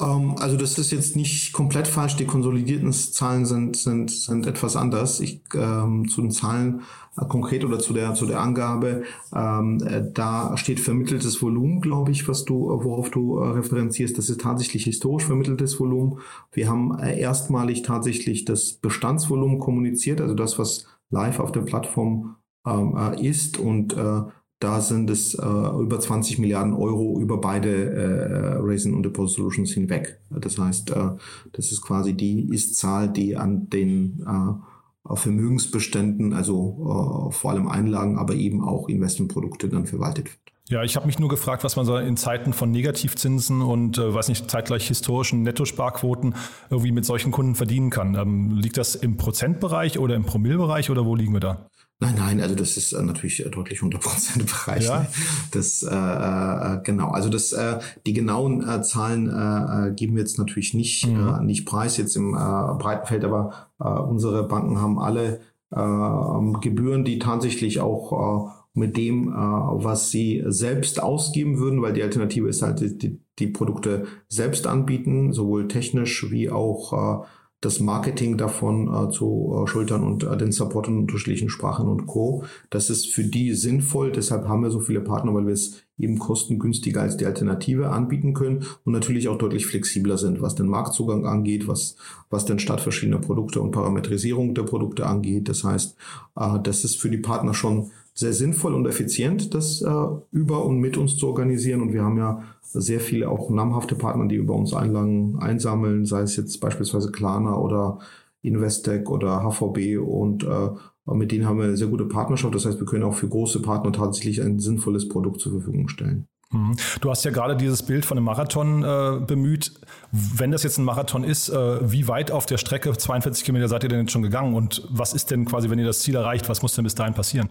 Ähm, 0.00 0.36
also 0.38 0.56
das 0.56 0.78
ist 0.78 0.90
jetzt 0.92 1.16
nicht 1.16 1.52
komplett 1.52 1.86
falsch. 1.86 2.16
Die 2.16 2.24
konsolidierten 2.24 2.92
Zahlen 2.92 3.44
sind 3.46 3.76
sind 3.76 4.10
sind 4.10 4.46
etwas 4.46 4.76
anders. 4.76 5.20
Ich 5.20 5.42
ähm, 5.54 6.08
zu 6.08 6.22
den 6.22 6.30
Zahlen 6.30 6.82
äh, 7.20 7.24
konkret 7.26 7.64
oder 7.64 7.78
zu 7.78 7.92
der 7.92 8.14
zu 8.14 8.26
der 8.26 8.40
Angabe. 8.40 9.02
Ähm, 9.34 9.82
äh, 9.86 10.02
da 10.12 10.56
steht 10.56 10.80
vermitteltes 10.80 11.42
Volumen, 11.42 11.80
glaube 11.80 12.10
ich, 12.12 12.28
was 12.28 12.44
du 12.44 12.68
worauf 12.82 13.10
du 13.10 13.38
äh, 13.38 13.50
referenzierst. 13.50 14.16
Das 14.16 14.30
ist 14.30 14.40
tatsächlich 14.40 14.69
historisch 14.78 15.24
vermitteltes 15.24 15.78
Volumen. 15.78 16.18
Wir 16.52 16.68
haben 16.68 16.98
äh, 16.98 17.18
erstmalig 17.18 17.82
tatsächlich 17.82 18.44
das 18.44 18.74
Bestandsvolumen 18.74 19.58
kommuniziert, 19.58 20.20
also 20.20 20.34
das, 20.34 20.58
was 20.58 20.86
live 21.10 21.40
auf 21.40 21.52
der 21.52 21.62
Plattform 21.62 22.36
ähm, 22.66 22.96
äh, 22.96 23.26
ist 23.26 23.58
und 23.58 23.96
äh, 23.96 24.22
da 24.60 24.82
sind 24.82 25.08
es 25.08 25.34
äh, 25.34 25.46
über 25.46 25.98
20 25.98 26.38
Milliarden 26.38 26.74
Euro 26.74 27.18
über 27.18 27.40
beide 27.40 27.94
äh, 27.94 28.56
Raisin 28.58 28.92
und 28.92 29.04
Deposit 29.04 29.36
Solutions 29.36 29.72
hinweg. 29.72 30.20
Das 30.28 30.58
heißt, 30.58 30.90
äh, 30.90 31.12
das 31.52 31.72
ist 31.72 31.80
quasi 31.80 32.12
die 32.12 32.50
Ist-Zahl, 32.50 33.10
die 33.10 33.38
an 33.38 33.70
den 33.70 34.22
äh, 34.26 35.16
Vermögensbeständen, 35.16 36.34
also 36.34 37.30
vor 37.32 37.50
allem 37.50 37.66
Einlagen, 37.68 38.18
aber 38.18 38.34
eben 38.34 38.62
auch 38.62 38.88
Investmentprodukte 38.88 39.68
dann 39.68 39.86
verwaltet 39.86 40.26
wird. 40.26 40.38
Ja, 40.70 40.84
ich 40.84 40.94
habe 40.94 41.06
mich 41.06 41.18
nur 41.18 41.28
gefragt, 41.28 41.64
was 41.64 41.74
man 41.74 41.84
so 41.84 41.96
in 41.96 42.16
Zeiten 42.16 42.52
von 42.52 42.70
Negativzinsen 42.70 43.60
und 43.60 43.98
äh, 43.98 44.14
weiß 44.14 44.28
nicht, 44.28 44.48
zeitgleich 44.48 44.86
historischen 44.86 45.42
Nettosparquoten 45.42 46.36
irgendwie 46.70 46.92
mit 46.92 47.04
solchen 47.04 47.32
Kunden 47.32 47.56
verdienen 47.56 47.90
kann. 47.90 48.14
Ähm, 48.14 48.52
liegt 48.52 48.76
das 48.76 48.94
im 48.94 49.16
Prozentbereich 49.16 49.98
oder 49.98 50.14
im 50.14 50.22
Promillbereich 50.22 50.88
oder 50.88 51.04
wo 51.04 51.16
liegen 51.16 51.32
wir 51.32 51.40
da? 51.40 51.66
Nein, 51.98 52.14
nein, 52.16 52.40
also 52.40 52.54
das 52.54 52.76
ist 52.76 52.92
äh, 52.92 53.02
natürlich 53.02 53.44
äh, 53.44 53.50
deutlich 53.50 53.82
unter 53.82 53.98
Prozentbereich. 54.00 54.84
Ja. 54.84 55.00
Ne? 55.00 55.06
Das 55.50 55.82
äh, 55.82 55.88
äh, 55.88 56.80
genau. 56.84 57.08
Also 57.10 57.30
das 57.30 57.52
äh, 57.52 57.80
die 58.06 58.12
genauen 58.12 58.66
äh, 58.66 58.80
Zahlen 58.82 59.26
äh, 59.26 59.92
geben 59.92 60.14
wir 60.14 60.20
jetzt 60.20 60.38
natürlich 60.38 60.72
nicht 60.72 61.04
mhm. 61.04 61.34
äh, 61.40 61.42
nicht 61.42 61.66
preis 61.66 61.96
jetzt 61.96 62.14
im 62.14 62.34
äh, 62.34 62.38
breiten 62.78 63.08
Feld, 63.08 63.24
aber 63.24 63.70
äh, 63.80 63.88
unsere 63.88 64.46
Banken 64.46 64.80
haben 64.80 65.00
alle 65.00 65.40
äh, 65.72 66.60
Gebühren, 66.60 67.04
die 67.04 67.18
tatsächlich 67.18 67.80
auch 67.80 68.46
äh, 68.46 68.59
mit 68.80 68.96
dem, 68.96 69.28
äh, 69.28 69.32
was 69.32 70.10
sie 70.10 70.42
selbst 70.46 71.00
ausgeben 71.00 71.58
würden, 71.58 71.82
weil 71.82 71.92
die 71.92 72.02
Alternative 72.02 72.48
ist 72.48 72.62
halt 72.62 73.02
die, 73.02 73.20
die 73.38 73.46
Produkte 73.46 74.06
selbst 74.28 74.66
anbieten, 74.66 75.32
sowohl 75.32 75.68
technisch 75.68 76.30
wie 76.30 76.50
auch 76.50 77.22
äh, 77.22 77.26
das 77.60 77.78
Marketing 77.78 78.38
davon 78.38 78.88
äh, 78.88 79.10
zu 79.10 79.54
äh, 79.54 79.68
schultern 79.68 80.02
und 80.02 80.24
äh, 80.24 80.36
den 80.36 80.50
Support 80.50 80.88
in 80.88 80.98
unterschiedlichen 80.98 81.50
Sprachen 81.50 81.88
und 81.88 82.06
Co. 82.06 82.44
Das 82.70 82.88
ist 82.88 83.12
für 83.12 83.24
die 83.24 83.52
sinnvoll, 83.52 84.12
deshalb 84.12 84.48
haben 84.48 84.62
wir 84.62 84.70
so 84.70 84.80
viele 84.80 85.02
Partner, 85.02 85.34
weil 85.34 85.46
wir 85.46 85.52
es 85.52 85.82
eben 85.98 86.18
kostengünstiger 86.18 87.02
als 87.02 87.18
die 87.18 87.26
Alternative 87.26 87.90
anbieten 87.90 88.32
können 88.32 88.64
und 88.84 88.94
natürlich 88.94 89.28
auch 89.28 89.36
deutlich 89.36 89.66
flexibler 89.66 90.16
sind, 90.16 90.40
was 90.40 90.54
den 90.54 90.68
Marktzugang 90.68 91.26
angeht, 91.26 91.68
was, 91.68 91.96
was 92.30 92.46
den 92.46 92.58
Start 92.58 92.80
verschiedener 92.80 93.18
Produkte 93.18 93.60
und 93.60 93.72
Parametrisierung 93.72 94.54
der 94.54 94.62
Produkte 94.62 95.04
angeht. 95.04 95.50
Das 95.50 95.62
heißt, 95.62 95.96
äh, 96.36 96.58
das 96.62 96.84
ist 96.84 96.96
für 96.96 97.10
die 97.10 97.18
Partner 97.18 97.52
schon 97.52 97.90
sehr 98.20 98.34
sinnvoll 98.34 98.74
und 98.74 98.86
effizient, 98.86 99.54
das 99.54 99.80
äh, 99.80 100.06
über 100.30 100.64
und 100.64 100.78
mit 100.78 100.96
uns 100.96 101.16
zu 101.16 101.26
organisieren. 101.26 101.80
Und 101.80 101.92
wir 101.92 102.04
haben 102.04 102.18
ja 102.18 102.42
sehr 102.62 103.00
viele 103.00 103.30
auch 103.30 103.50
namhafte 103.50 103.94
Partner, 103.94 104.28
die 104.28 104.36
über 104.36 104.54
uns 104.54 104.74
Einlagen 104.74 105.38
einsammeln, 105.40 106.04
sei 106.04 106.20
es 106.20 106.36
jetzt 106.36 106.60
beispielsweise 106.60 107.10
Klarna 107.10 107.56
oder 107.56 107.98
Investec 108.42 109.10
oder 109.10 109.42
HVB 109.42 109.98
und 109.98 110.44
äh, 110.44 110.68
mit 111.06 111.32
denen 111.32 111.46
haben 111.46 111.58
wir 111.58 111.64
eine 111.64 111.76
sehr 111.76 111.88
gute 111.88 112.04
Partnerschaft. 112.04 112.54
Das 112.54 112.66
heißt, 112.66 112.78
wir 112.78 112.86
können 112.86 113.04
auch 113.04 113.14
für 113.14 113.28
große 113.28 113.60
Partner 113.62 113.90
tatsächlich 113.90 114.40
ein 114.40 114.60
sinnvolles 114.60 115.08
Produkt 115.08 115.40
zur 115.40 115.52
Verfügung 115.52 115.88
stellen. 115.88 116.26
Mhm. 116.52 116.76
Du 117.00 117.10
hast 117.10 117.24
ja 117.24 117.30
gerade 117.30 117.56
dieses 117.56 117.82
Bild 117.82 118.04
von 118.04 118.18
einem 118.18 118.26
Marathon 118.26 118.84
äh, 118.84 119.20
bemüht. 119.24 119.72
Wenn 120.12 120.50
das 120.50 120.62
jetzt 120.62 120.78
ein 120.78 120.84
Marathon 120.84 121.24
ist, 121.24 121.48
äh, 121.48 121.90
wie 121.90 122.06
weit 122.06 122.30
auf 122.30 122.46
der 122.46 122.58
Strecke, 122.58 122.92
42 122.92 123.44
Kilometer, 123.44 123.68
seid 123.68 123.82
ihr 123.82 123.88
denn 123.88 124.00
jetzt 124.00 124.12
schon 124.12 124.22
gegangen? 124.22 124.54
Und 124.54 124.86
was 124.90 125.14
ist 125.14 125.30
denn 125.30 125.46
quasi, 125.46 125.70
wenn 125.70 125.78
ihr 125.78 125.86
das 125.86 126.00
Ziel 126.00 126.16
erreicht, 126.16 126.48
was 126.48 126.62
muss 126.62 126.74
denn 126.74 126.84
bis 126.84 126.94
dahin 126.94 127.14
passieren? 127.14 127.48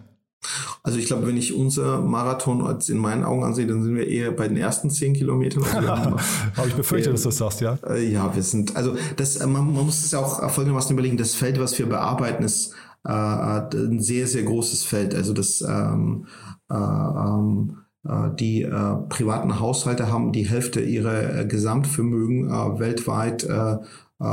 Also 0.82 0.98
ich 0.98 1.06
glaube, 1.06 1.26
wenn 1.26 1.36
ich 1.36 1.54
unser 1.54 2.00
Marathon 2.00 2.62
als 2.62 2.88
in 2.88 2.98
meinen 2.98 3.24
Augen 3.24 3.44
ansehe, 3.44 3.66
dann 3.66 3.82
sind 3.82 3.94
wir 3.94 4.06
eher 4.06 4.32
bei 4.32 4.48
den 4.48 4.56
ersten 4.56 4.90
zehn 4.90 5.12
Kilometern. 5.12 5.62
Also 5.62 5.88
Habe 5.88 6.20
ich 6.68 6.74
befürchtet, 6.74 7.12
dass 7.12 7.22
du 7.22 7.28
das 7.28 7.38
sagst, 7.38 7.60
ja? 7.60 7.78
Äh, 7.86 8.10
ja, 8.10 8.34
wir 8.34 8.42
sind, 8.42 8.76
also 8.76 8.96
das, 9.16 9.36
äh, 9.36 9.46
man, 9.46 9.72
man 9.74 9.84
muss 9.84 10.02
es 10.04 10.10
ja 10.12 10.20
auch 10.20 10.38
folgendermaßen 10.50 10.92
überlegen, 10.92 11.16
das 11.16 11.34
Feld, 11.34 11.60
was 11.60 11.78
wir 11.78 11.86
bearbeiten, 11.86 12.42
ist 12.42 12.74
äh, 13.04 13.10
ein 13.12 14.00
sehr, 14.00 14.26
sehr 14.26 14.44
großes 14.44 14.84
Feld. 14.84 15.14
Also 15.14 15.32
das 15.32 15.60
ähm, 15.60 16.26
äh, 16.70 16.74
ähm, 16.74 17.76
äh, 18.08 18.30
die 18.38 18.62
äh, 18.62 18.96
privaten 19.08 19.60
Haushalte 19.60 20.10
haben 20.10 20.32
die 20.32 20.48
Hälfte 20.48 20.80
ihrer 20.80 21.40
äh, 21.40 21.46
Gesamtvermögen 21.46 22.48
äh, 22.48 22.78
weltweit 22.78 23.44
äh, 23.44 23.78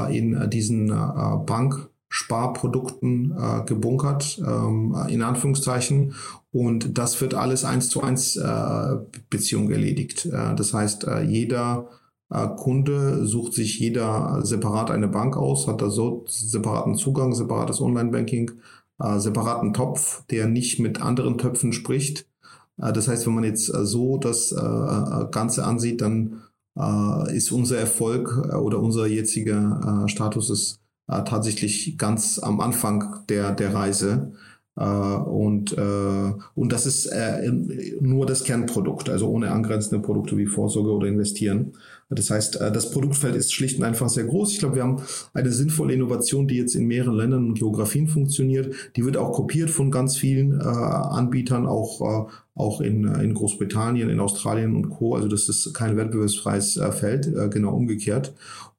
in 0.09 0.49
diesen 0.49 0.89
Bank 1.45 1.89
Sparprodukten 2.09 3.35
äh, 3.37 3.63
gebunkert, 3.65 4.41
ähm, 4.45 4.95
in 5.09 5.21
Anführungszeichen. 5.21 6.13
Und 6.51 6.97
das 6.97 7.19
wird 7.21 7.33
alles 7.33 7.65
eins 7.65 7.89
zu 7.89 8.01
eins 8.01 8.37
äh, 8.37 8.95
Beziehung 9.29 9.69
erledigt. 9.69 10.25
Äh, 10.25 10.55
das 10.55 10.73
heißt, 10.73 11.05
äh, 11.05 11.21
jeder 11.23 11.89
äh, 12.29 12.47
Kunde 12.47 13.25
sucht 13.25 13.53
sich 13.53 13.79
jeder 13.79 14.39
separat 14.43 14.91
eine 14.91 15.07
Bank 15.07 15.37
aus, 15.37 15.67
hat 15.67 15.81
da 15.81 15.89
so 15.89 16.25
separaten 16.27 16.95
Zugang, 16.95 17.33
separates 17.33 17.81
Online-Banking, 17.81 18.51
äh, 18.99 19.19
separaten 19.19 19.73
Topf, 19.73 20.23
der 20.27 20.47
nicht 20.47 20.79
mit 20.79 21.01
anderen 21.01 21.37
Töpfen 21.37 21.73
spricht. 21.73 22.25
Äh, 22.77 22.93
das 22.93 23.07
heißt, 23.07 23.27
wenn 23.27 23.35
man 23.35 23.43
jetzt 23.43 23.73
äh, 23.73 23.85
so 23.85 24.17
das 24.17 24.51
äh, 24.51 25.25
Ganze 25.31 25.65
ansieht, 25.65 26.01
dann 26.01 26.41
äh, 26.77 27.35
ist 27.35 27.51
unser 27.51 27.77
Erfolg 27.77 28.37
oder 28.55 28.79
unser 28.79 29.07
jetziger 29.07 30.05
äh, 30.05 30.09
Status 30.09 30.49
ist 30.49 30.79
äh, 31.07 31.23
tatsächlich 31.23 31.97
ganz 31.97 32.39
am 32.39 32.59
Anfang 32.59 33.25
der, 33.29 33.51
der 33.53 33.73
Reise. 33.73 34.33
Äh, 34.77 34.83
und, 34.83 35.75
äh, 35.77 36.33
und 36.55 36.71
das 36.71 36.85
ist 36.85 37.07
äh, 37.07 37.51
nur 37.99 38.25
das 38.25 38.43
Kernprodukt, 38.43 39.09
also 39.09 39.27
ohne 39.27 39.51
angrenzende 39.51 39.99
Produkte 39.99 40.37
wie 40.37 40.45
Vorsorge 40.45 40.91
oder 40.91 41.07
Investieren. 41.07 41.73
Das 42.09 42.29
heißt, 42.29 42.61
äh, 42.61 42.71
das 42.71 42.91
Produktfeld 42.91 43.35
ist 43.35 43.53
schlicht 43.53 43.79
und 43.79 43.85
einfach 43.85 44.07
sehr 44.07 44.25
groß. 44.25 44.51
Ich 44.51 44.59
glaube, 44.59 44.75
wir 44.75 44.83
haben 44.83 45.01
eine 45.33 45.51
sinnvolle 45.51 45.93
Innovation, 45.93 46.47
die 46.47 46.57
jetzt 46.57 46.75
in 46.75 46.85
mehreren 46.85 47.15
Ländern 47.15 47.47
und 47.47 47.55
Geografien 47.55 48.07
funktioniert. 48.07 48.73
Die 48.95 49.03
wird 49.03 49.17
auch 49.17 49.31
kopiert 49.31 49.71
von 49.71 49.89
ganz 49.89 50.15
vielen 50.15 50.61
äh, 50.61 50.63
Anbietern, 50.63 51.65
auch, 51.65 52.29
auch 52.53 52.81
in, 52.81 53.05
in 53.05 53.33
Großbritannien, 53.33 54.09
in 54.09 54.19
Australien 54.19 54.75
und 54.75 54.89
Co. 54.89 55.15
Also 55.15 55.27
das 55.27 55.49
ist 55.49 55.73
kein 55.73 55.97
wettbewerbsfreies 55.97 56.79
Feld, 56.91 57.31
genau 57.51 57.75
umgekehrt. 57.75 58.33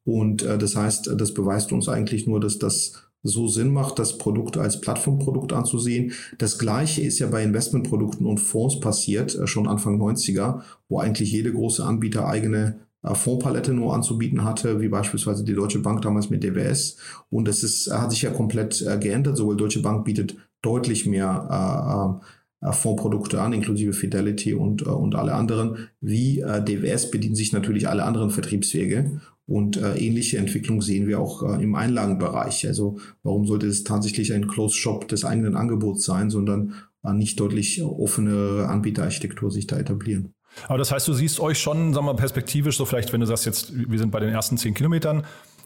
Und 0.05 0.43
äh, 0.43 0.57
das 0.57 0.75
heißt, 0.75 1.13
das 1.17 1.33
beweist 1.33 1.71
uns 1.71 1.89
eigentlich 1.89 2.27
nur, 2.27 2.39
dass 2.39 2.57
das 2.57 3.09
so 3.23 3.47
Sinn 3.47 3.71
macht, 3.71 3.99
das 3.99 4.17
Produkt 4.17 4.57
als 4.57 4.79
Plattformprodukt 4.81 5.51
anzusehen. 5.53 6.13
Das 6.37 6.57
gleiche 6.57 7.01
ist 7.01 7.19
ja 7.19 7.27
bei 7.27 7.43
Investmentprodukten 7.43 8.25
und 8.25 8.39
Fonds 8.39 8.79
passiert, 8.79 9.35
äh, 9.35 9.47
schon 9.47 9.67
Anfang 9.67 9.99
90er, 10.01 10.61
wo 10.87 10.99
eigentlich 10.99 11.31
jede 11.31 11.51
große 11.51 11.83
Anbieter 11.83 12.27
eigene 12.27 12.79
äh, 13.03 13.13
Fondspalette 13.13 13.73
nur 13.73 13.93
anzubieten 13.93 14.43
hatte, 14.43 14.79
wie 14.79 14.87
beispielsweise 14.87 15.43
die 15.43 15.53
Deutsche 15.53 15.79
Bank 15.79 16.01
damals 16.01 16.29
mit 16.29 16.43
DWS. 16.43 16.97
Und 17.29 17.47
das 17.47 17.63
ist, 17.63 17.91
hat 17.91 18.11
sich 18.11 18.21
ja 18.21 18.31
komplett 18.31 18.81
äh, 18.81 18.97
geändert. 18.97 19.37
Sowohl 19.37 19.57
Deutsche 19.57 19.81
Bank 19.81 20.05
bietet 20.05 20.35
deutlich 20.61 21.05
mehr 21.05 22.19
Fondsprodukte 22.61 23.39
an, 23.39 23.53
inklusive 23.53 23.93
Fidelity 23.93 24.53
und, 24.53 24.81
und 24.81 25.15
alle 25.15 25.33
anderen. 25.33 25.87
Wie 26.01 26.43
DWS 26.43 27.11
bedienen 27.11 27.35
sich 27.35 27.53
natürlich 27.53 27.87
alle 27.87 28.03
anderen 28.03 28.29
Vertriebswege. 28.29 29.21
Und 29.49 29.77
äh, 29.77 29.97
ähnliche 29.97 30.37
Entwicklung 30.37 30.81
sehen 30.81 31.07
wir 31.07 31.19
auch 31.19 31.41
äh, 31.41 31.63
im 31.63 31.73
Einlagenbereich. 31.73 32.67
Also 32.67 32.99
warum 33.23 33.47
sollte 33.47 33.65
es 33.65 33.83
tatsächlich 33.83 34.31
ein 34.31 34.47
Closed 34.47 34.77
Shop 34.77 35.07
des 35.07 35.25
eigenen 35.25 35.55
Angebots 35.55 36.05
sein, 36.05 36.29
sondern 36.29 36.75
äh, 37.03 37.13
nicht 37.13 37.39
deutlich 37.39 37.81
offene 37.81 38.67
Anbieterarchitektur 38.69 39.49
sich 39.49 39.65
da 39.65 39.79
etablieren? 39.79 40.35
Aber 40.67 40.77
das 40.77 40.91
heißt, 40.91 41.07
du 41.07 41.13
siehst 41.13 41.39
euch 41.39 41.57
schon, 41.57 41.93
sagen 41.93 42.05
wir 42.05 42.13
mal, 42.13 42.19
perspektivisch, 42.19 42.77
so 42.77 42.85
vielleicht, 42.85 43.11
wenn 43.11 43.21
du 43.21 43.25
sagst, 43.25 43.47
jetzt, 43.47 43.73
wir 43.73 43.97
sind 43.97 44.11
bei 44.11 44.19
den 44.19 44.29
ersten 44.29 44.55
zehn 44.57 44.75
Kilometern, 44.75 45.23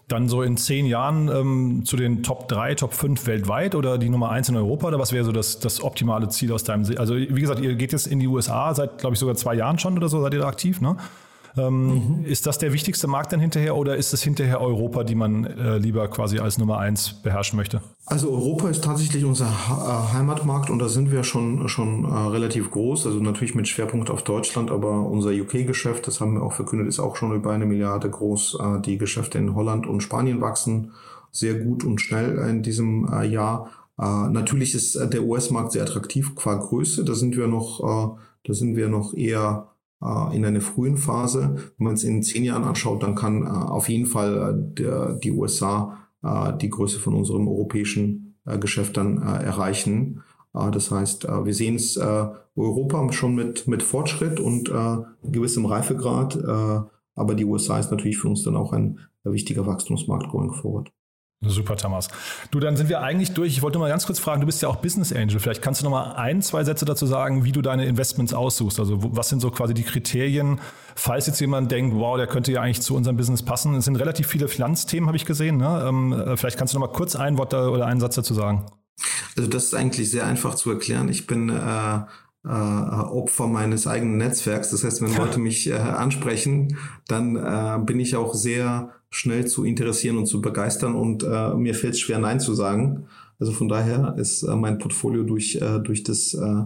dann 0.08 0.30
so 0.30 0.44
in 0.44 0.56
zehn 0.56 0.86
Jahren 0.86 1.28
ähm, 1.28 1.82
zu 1.86 1.98
den 1.98 2.24
Top 2.24 2.48
3, 2.48 2.76
Top 2.76 2.94
5 2.94 3.26
weltweit 3.26 3.76
oder 3.76 3.98
die 3.98 4.10
Nummer 4.10 4.32
1 4.32 4.48
in 4.48 4.56
Europa? 4.56 4.88
Oder 4.88 5.00
was 5.00 5.12
wäre 5.12 5.26
so 5.26 5.34
das, 5.34 5.60
das 5.60 5.82
optimale 5.82 6.30
Ziel 6.30 6.54
aus 6.54 6.64
deinem 6.64 6.86
Sicht? 6.86 7.00
Also, 7.00 7.16
wie 7.16 7.28
gesagt, 7.28 7.60
ihr 7.60 7.76
geht 7.76 7.92
jetzt 7.92 8.08
in 8.08 8.20
die 8.20 8.28
USA 8.28 8.74
seit, 8.74 9.00
glaube 9.00 9.16
ich, 9.16 9.20
sogar 9.20 9.36
zwei 9.36 9.56
Jahren 9.56 9.78
schon 9.78 9.98
oder 9.98 10.08
so, 10.08 10.22
seid 10.22 10.34
ihr 10.34 10.40
da 10.40 10.48
aktiv, 10.48 10.80
ne? 10.80 10.96
Ähm, 11.56 12.20
mhm. 12.20 12.26
Ist 12.26 12.48
das 12.48 12.58
der 12.58 12.74
wichtigste 12.74 13.08
Markt 13.08 13.32
dann 13.32 13.40
hinterher 13.40 13.76
oder 13.76 13.96
ist 13.96 14.14
es 14.14 14.24
hinterher 14.24 14.60
Europa, 14.60 15.04
die 15.04 15.16
man 15.16 15.46
äh, 15.46 15.78
lieber 15.78 16.08
quasi 16.08 16.40
als 16.40 16.58
Nummer 16.58 16.80
eins 16.80 17.14
beherrschen 17.14 17.58
möchte? 17.58 17.82
Also 18.06 18.32
Europa 18.32 18.70
ist 18.70 18.84
tatsächlich 18.84 19.24
unser 19.24 19.46
ha 19.68 20.10
äh, 20.10 20.14
Heimatmarkt 20.18 20.70
und 20.70 20.80
da 20.80 20.90
sind 20.90 21.12
wir 21.12 21.24
schon, 21.24 21.68
schon 21.70 22.06
äh, 22.06 22.08
relativ 22.08 22.72
groß, 22.72 23.06
also 23.06 23.20
natürlich 23.20 23.56
mit 23.56 23.68
Schwerpunkt 23.68 24.10
auf 24.10 24.24
Deutschland, 24.24 24.72
aber 24.72 25.08
unser 25.08 25.30
UK-Geschäft, 25.30 26.08
das 26.08 26.20
haben 26.20 26.36
wir 26.36 26.44
auch 26.44 26.54
verkündet, 26.54 26.88
ist 26.88 27.00
auch 27.00 27.16
schon 27.16 27.34
über 27.36 27.52
eine 27.52 27.66
Milliarde 27.66 28.10
groß. 28.10 28.58
Äh, 28.60 28.82
die 28.82 28.98
Geschäfte 28.98 29.38
in 29.38 29.54
Holland 29.54 29.86
und 29.86 30.02
Spanien 30.02 30.42
wachsen 30.42 30.92
sehr 31.32 31.54
gut 31.56 31.84
und 31.84 32.02
schnell 32.02 32.38
in 32.50 32.64
diesem 32.64 33.12
äh, 33.12 33.26
Jahr. 33.26 33.70
Äh, 34.00 34.30
natürlich 34.30 34.74
ist 34.74 34.96
der 34.96 35.24
US-Markt 35.24 35.72
sehr 35.72 35.84
attraktiv 35.84 36.36
qua 36.36 36.56
Größe, 36.56 37.06
da 37.06 37.14
sind 37.14 37.38
wir 37.38 37.48
noch, 37.48 38.18
da 38.46 38.54
sind 38.54 38.76
wir 38.76 38.90
noch 38.90 39.14
eher 39.14 39.68
äh, 39.68 39.73
in 40.34 40.44
einer 40.44 40.62
frühen 40.62 40.98
Phase. 40.98 41.56
Wenn 41.78 41.86
man 41.86 41.94
es 41.94 42.04
in 42.04 42.24
zehn 42.24 42.44
Jahren 42.44 42.64
anschaut, 42.64 43.04
dann 43.04 43.16
kann 43.16 43.44
äh, 43.44 43.48
auf 43.48 43.88
jeden 43.88 44.06
Fall 44.06 44.36
äh, 44.36 44.74
der, 44.76 45.14
die 45.14 45.32
USA 45.32 45.98
die 46.62 46.70
Größe 46.70 47.00
von 47.00 47.16
unserem 47.16 47.50
europäischen 47.50 48.38
Geschäft 48.62 48.96
dann 48.96 49.18
erreichen. 49.18 50.22
Das 50.54 50.90
heißt, 50.90 51.26
wir 51.26 51.54
sehen 51.54 51.76
es 51.76 51.98
Europa 51.98 53.12
schon 53.12 53.36
mit, 53.36 53.68
mit 53.68 53.84
Fortschritt 53.84 54.40
und 54.40 54.72
gewissem 55.22 55.66
Reifegrad, 55.66 56.42
aber 57.16 57.36
die 57.36 57.44
USA 57.44 57.78
ist 57.78 57.92
natürlich 57.92 58.20
für 58.20 58.30
uns 58.30 58.42
dann 58.44 58.56
auch 58.56 58.72
ein 58.72 59.00
wichtiger 59.26 59.68
Wachstumsmarkt 59.68 60.30
going 60.30 60.54
forward. 60.54 60.94
Super, 61.50 61.76
Thomas. 61.76 62.10
Du, 62.52 62.60
dann 62.60 62.78
sind 62.78 62.90
wir 62.90 63.02
eigentlich 63.02 63.34
durch. 63.34 63.54
Ich 63.54 63.62
wollte 63.62 63.78
nur 63.78 63.86
mal 63.86 63.90
ganz 63.90 64.06
kurz 64.06 64.20
fragen, 64.20 64.42
du 64.42 64.46
bist 64.46 64.62
ja 64.62 64.70
auch 64.70 64.78
Business 64.78 65.12
Angel. 65.14 65.40
Vielleicht 65.40 65.62
kannst 65.62 65.82
du 65.82 65.86
noch 65.86 65.92
mal 65.92 66.14
ein, 66.14 66.42
zwei 66.42 66.64
Sätze 66.64 66.86
dazu 66.86 67.06
sagen, 67.06 67.44
wie 67.44 67.52
du 67.52 67.62
deine 67.62 67.86
Investments 67.86 68.34
aussuchst. 68.34 68.80
Also 68.80 68.98
was 69.16 69.30
sind 69.30 69.42
so 69.42 69.52
quasi 69.52 69.74
die 69.74 69.84
Kriterien, 69.84 70.60
falls 70.96 71.28
jetzt 71.28 71.40
jemand 71.40 71.72
denkt, 71.72 71.96
wow, 71.96 72.18
der 72.18 72.28
könnte 72.28 72.52
ja 72.52 72.62
eigentlich 72.62 72.82
zu 72.82 72.96
unserem 72.96 73.18
Business 73.18 73.44
passen. 73.44 73.76
Es 73.76 73.86
sind 73.86 73.96
relativ 73.96 74.28
viele 74.28 74.48
Finanzthemen, 74.48 75.08
habe 75.08 75.18
ich 75.18 75.26
gesehen. 75.26 75.58
Ne? 75.58 75.86
Ähm, 75.88 76.14
äh, 76.14 76.38
vielleicht 76.38 76.58
kannst 76.58 76.74
du 76.74 76.80
noch 76.80 76.88
mal 76.88 76.94
kurz 76.94 77.16
ein 77.16 77.38
Wort 77.38 77.54
da, 77.54 77.68
oder 77.68 77.86
einen 77.86 78.00
Satz 78.00 78.16
dazu 78.16 78.34
sagen. 78.34 78.66
Also 79.36 79.50
das 79.50 79.66
ist 79.66 79.74
eigentlich 79.74 80.12
sehr 80.12 80.26
einfach 80.26 80.56
zu 80.56 80.70
erklären. 80.72 81.10
Ich 81.10 81.28
bin 81.28 81.50
äh, 81.50 82.00
äh, 82.46 82.50
Opfer 82.50 83.48
meines 83.48 83.88
eigenen 83.88 84.18
Netzwerks. 84.18 84.72
Das 84.72 84.84
heißt, 84.84 85.02
wenn 85.02 85.16
Leute 85.18 85.40
mich 85.40 85.70
äh, 85.70 85.74
ansprechen, 85.74 86.78
dann 87.08 87.36
äh, 87.36 87.80
bin 87.84 88.00
ich 88.00 88.16
auch 88.16 88.34
sehr 88.34 88.92
schnell 89.10 89.46
zu 89.46 89.64
interessieren 89.64 90.18
und 90.18 90.26
zu 90.26 90.42
begeistern 90.42 90.96
und 90.96 91.24
äh, 91.24 91.54
mir 91.54 91.76
fällt 91.76 91.94
es 91.94 92.00
schwer, 92.00 92.20
Nein 92.20 92.40
zu 92.40 92.54
sagen. 92.54 93.06
Also 93.40 93.52
von 93.52 93.68
daher 93.68 94.16
ist 94.18 94.44
äh, 94.44 94.56
mein 94.56 94.80
Portfolio 94.80 95.24
durch, 95.24 95.56
äh, 95.56 95.80
durch 95.80 96.04
das 96.04 96.34
äh, 96.34 96.64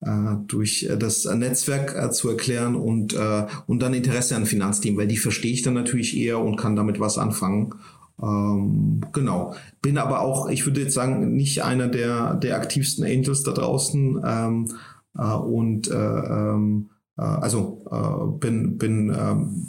äh 0.00 0.36
durch 0.46 0.88
das 0.98 1.26
Netzwerk 1.26 1.94
äh, 1.94 2.10
zu 2.10 2.30
erklären 2.30 2.74
und, 2.74 3.14
äh, 3.14 3.46
und 3.66 3.82
dann 3.82 3.94
Interesse 3.94 4.34
an 4.34 4.46
Finanzteam, 4.46 4.96
weil 4.96 5.08
die 5.08 5.18
verstehe 5.18 5.52
ich 5.52 5.62
dann 5.62 5.74
natürlich 5.74 6.16
eher 6.16 6.40
und 6.40 6.56
kann 6.56 6.76
damit 6.76 7.00
was 7.00 7.18
anfangen. 7.18 7.74
Ähm, 8.22 9.00
genau. 9.12 9.54
Bin 9.82 9.98
aber 9.98 10.20
auch, 10.20 10.48
ich 10.48 10.64
würde 10.66 10.82
jetzt 10.82 10.94
sagen, 10.94 11.34
nicht 11.34 11.64
einer 11.64 11.88
der, 11.88 12.34
der 12.34 12.56
aktivsten 12.56 13.04
Angels 13.04 13.42
da 13.42 13.52
draußen. 13.52 14.22
Ähm, 14.24 14.66
äh, 14.70 14.74
und 15.22 15.90
äh, 15.90 15.94
ähm, 15.94 16.90
äh, 17.16 17.22
also 17.22 17.84
äh, 17.90 18.38
bin, 18.38 18.78
bin 18.78 19.14
ähm, 19.16 19.66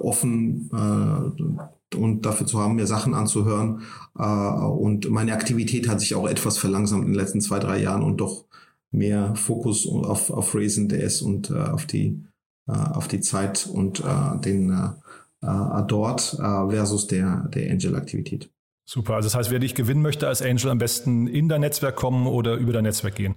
offen 0.00 0.70
äh, 0.72 1.96
und 1.96 2.26
dafür 2.26 2.46
zu 2.46 2.60
haben, 2.60 2.76
mir 2.76 2.86
Sachen 2.86 3.14
anzuhören. 3.14 3.82
Äh, 4.18 4.24
und 4.24 5.10
meine 5.10 5.32
Aktivität 5.32 5.88
hat 5.88 6.00
sich 6.00 6.14
auch 6.14 6.28
etwas 6.28 6.58
verlangsamt 6.58 7.04
in 7.04 7.12
den 7.12 7.20
letzten 7.20 7.40
zwei, 7.40 7.58
drei 7.58 7.80
Jahren 7.80 8.02
und 8.02 8.18
doch 8.18 8.44
mehr 8.90 9.34
Fokus 9.34 9.86
auf, 9.88 10.30
auf 10.30 10.54
Raisin 10.54 10.88
DS 10.88 11.22
und 11.22 11.50
äh, 11.50 11.54
auf 11.54 11.86
die 11.86 12.24
äh, 12.68 12.72
auf 12.72 13.08
die 13.08 13.20
Zeit 13.20 13.66
und 13.66 14.00
äh, 14.00 14.40
den 14.40 14.70
äh, 14.70 15.46
äh 15.46 15.82
dort 15.86 16.34
äh, 16.34 16.70
versus 16.70 17.06
der 17.08 17.48
der 17.48 17.70
Angel-Aktivität. 17.72 18.50
Super. 18.86 19.14
Also 19.14 19.26
das 19.26 19.34
heißt, 19.34 19.50
wer 19.50 19.58
dich 19.58 19.74
gewinnen 19.74 20.02
möchte 20.02 20.28
als 20.28 20.42
Angel, 20.42 20.70
am 20.70 20.78
besten 20.78 21.26
in 21.26 21.48
dein 21.48 21.62
Netzwerk 21.62 21.96
kommen 21.96 22.26
oder 22.26 22.54
über 22.54 22.72
dein 22.72 22.84
Netzwerk 22.84 23.16
gehen. 23.16 23.34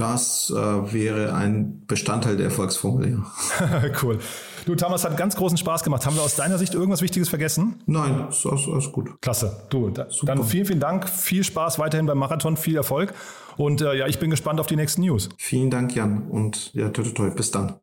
Das 0.00 0.50
äh, 0.50 0.54
wäre 0.56 1.34
ein 1.34 1.84
Bestandteil 1.86 2.38
der 2.38 2.46
Erfolgsformel, 2.46 3.10
ja. 3.60 3.82
cool. 4.02 4.18
Du, 4.64 4.74
Thomas, 4.74 5.04
hat 5.04 5.14
ganz 5.18 5.36
großen 5.36 5.58
Spaß 5.58 5.84
gemacht. 5.84 6.06
Haben 6.06 6.16
wir 6.16 6.22
aus 6.22 6.36
deiner 6.36 6.56
Sicht 6.56 6.72
irgendwas 6.72 7.02
Wichtiges 7.02 7.28
vergessen? 7.28 7.82
Nein, 7.84 8.28
ist 8.30 8.46
alles, 8.46 8.66
alles 8.66 8.92
gut. 8.92 9.20
Klasse. 9.20 9.66
Du, 9.68 9.90
da, 9.90 10.06
dann 10.22 10.42
vielen, 10.44 10.64
vielen 10.64 10.80
Dank. 10.80 11.06
Viel 11.06 11.44
Spaß 11.44 11.78
weiterhin 11.78 12.06
beim 12.06 12.16
Marathon. 12.16 12.56
Viel 12.56 12.76
Erfolg. 12.76 13.12
Und 13.58 13.82
äh, 13.82 13.94
ja, 13.94 14.06
ich 14.06 14.18
bin 14.18 14.30
gespannt 14.30 14.58
auf 14.58 14.66
die 14.66 14.76
nächsten 14.76 15.02
News. 15.02 15.28
Vielen 15.36 15.68
Dank, 15.68 15.94
Jan. 15.94 16.28
Und 16.30 16.72
ja, 16.72 16.88
toi, 16.88 17.02
toi, 17.02 17.12
toi. 17.12 17.30
Bis 17.30 17.50
dann. 17.50 17.74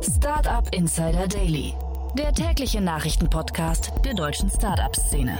Startup 0.00 0.66
Insider 0.74 1.28
Daily. 1.28 1.74
Der 2.16 2.32
tägliche 2.32 2.80
Nachrichtenpodcast 2.80 3.92
der 4.06 4.14
deutschen 4.14 4.48
Startup-Szene. 4.48 5.38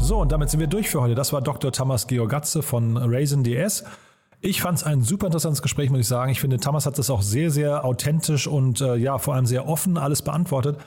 So, 0.00 0.18
und 0.18 0.32
damit 0.32 0.50
sind 0.50 0.58
wir 0.58 0.66
durch 0.66 0.90
für 0.90 1.00
heute. 1.00 1.14
Das 1.14 1.32
war 1.32 1.40
Dr. 1.40 1.70
Thomas 1.70 2.06
Georgatze 2.06 2.62
von 2.62 2.96
Raisin 2.96 3.44
DS. 3.44 3.84
Ich 4.40 4.62
fand 4.62 4.78
es 4.78 4.84
ein 4.84 5.02
super 5.02 5.26
interessantes 5.26 5.62
Gespräch, 5.62 5.90
muss 5.90 6.00
ich 6.00 6.08
sagen. 6.08 6.32
Ich 6.32 6.40
finde, 6.40 6.58
Thomas 6.58 6.86
hat 6.86 6.98
das 6.98 7.10
auch 7.10 7.22
sehr, 7.22 7.50
sehr 7.50 7.84
authentisch 7.84 8.46
und 8.46 8.80
äh, 8.80 8.96
ja, 8.96 9.18
vor 9.18 9.34
allem 9.34 9.46
sehr 9.46 9.68
offen 9.68 9.98
alles 9.98 10.22
beantwortet. 10.22 10.78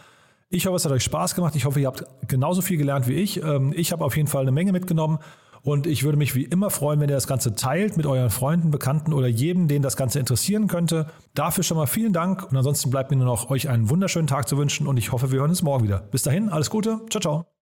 Ich 0.50 0.66
hoffe, 0.66 0.76
es 0.76 0.86
hat 0.86 0.92
euch 0.92 1.04
Spaß 1.04 1.36
gemacht. 1.36 1.56
Ich 1.56 1.66
hoffe, 1.66 1.80
ihr 1.80 1.88
habt 1.88 2.04
genauso 2.28 2.62
viel 2.62 2.78
gelernt 2.78 3.08
wie 3.08 3.14
ich. 3.14 3.42
Ähm, 3.42 3.74
ich 3.76 3.92
habe 3.92 4.04
auf 4.04 4.18
jeden 4.18 4.28
Fall 4.28 4.42
eine 4.42 4.52
Menge 4.52 4.72
mitgenommen. 4.72 5.20
Und 5.62 5.88
ich 5.88 6.04
würde 6.04 6.18
mich 6.18 6.36
wie 6.36 6.44
immer 6.44 6.70
freuen, 6.70 7.00
wenn 7.00 7.10
ihr 7.10 7.16
das 7.16 7.28
Ganze 7.28 7.56
teilt 7.56 7.96
mit 7.96 8.06
euren 8.06 8.30
Freunden, 8.30 8.70
Bekannten 8.70 9.14
oder 9.14 9.28
jedem, 9.28 9.70
den 9.70 9.82
das 9.82 9.96
Ganze 9.96 10.20
interessieren 10.20 10.68
könnte. 10.68 11.08
Dafür 11.36 11.64
schon 11.64 11.78
mal 11.78 11.88
vielen 11.88 12.12
Dank. 12.12 12.52
Und 12.52 12.58
ansonsten 12.58 12.90
bleibt 12.90 13.12
mir 13.12 13.18
nur 13.18 13.28
noch 13.28 13.50
euch 13.50 13.70
einen 13.70 13.90
wunderschönen 13.90 14.28
Tag 14.28 14.50
zu 14.50 14.58
wünschen 14.58 14.88
und 14.88 14.98
ich 14.98 15.14
hoffe, 15.14 15.32
wir 15.32 15.40
hören 15.40 15.52
uns 15.52 15.62
morgen 15.62 15.86
wieder. 15.86 16.00
Bis 16.00 16.24
dahin, 16.24 16.50
alles 16.50 16.70
Gute. 16.70 17.00
Ciao, 17.10 17.22
ciao. 17.22 17.53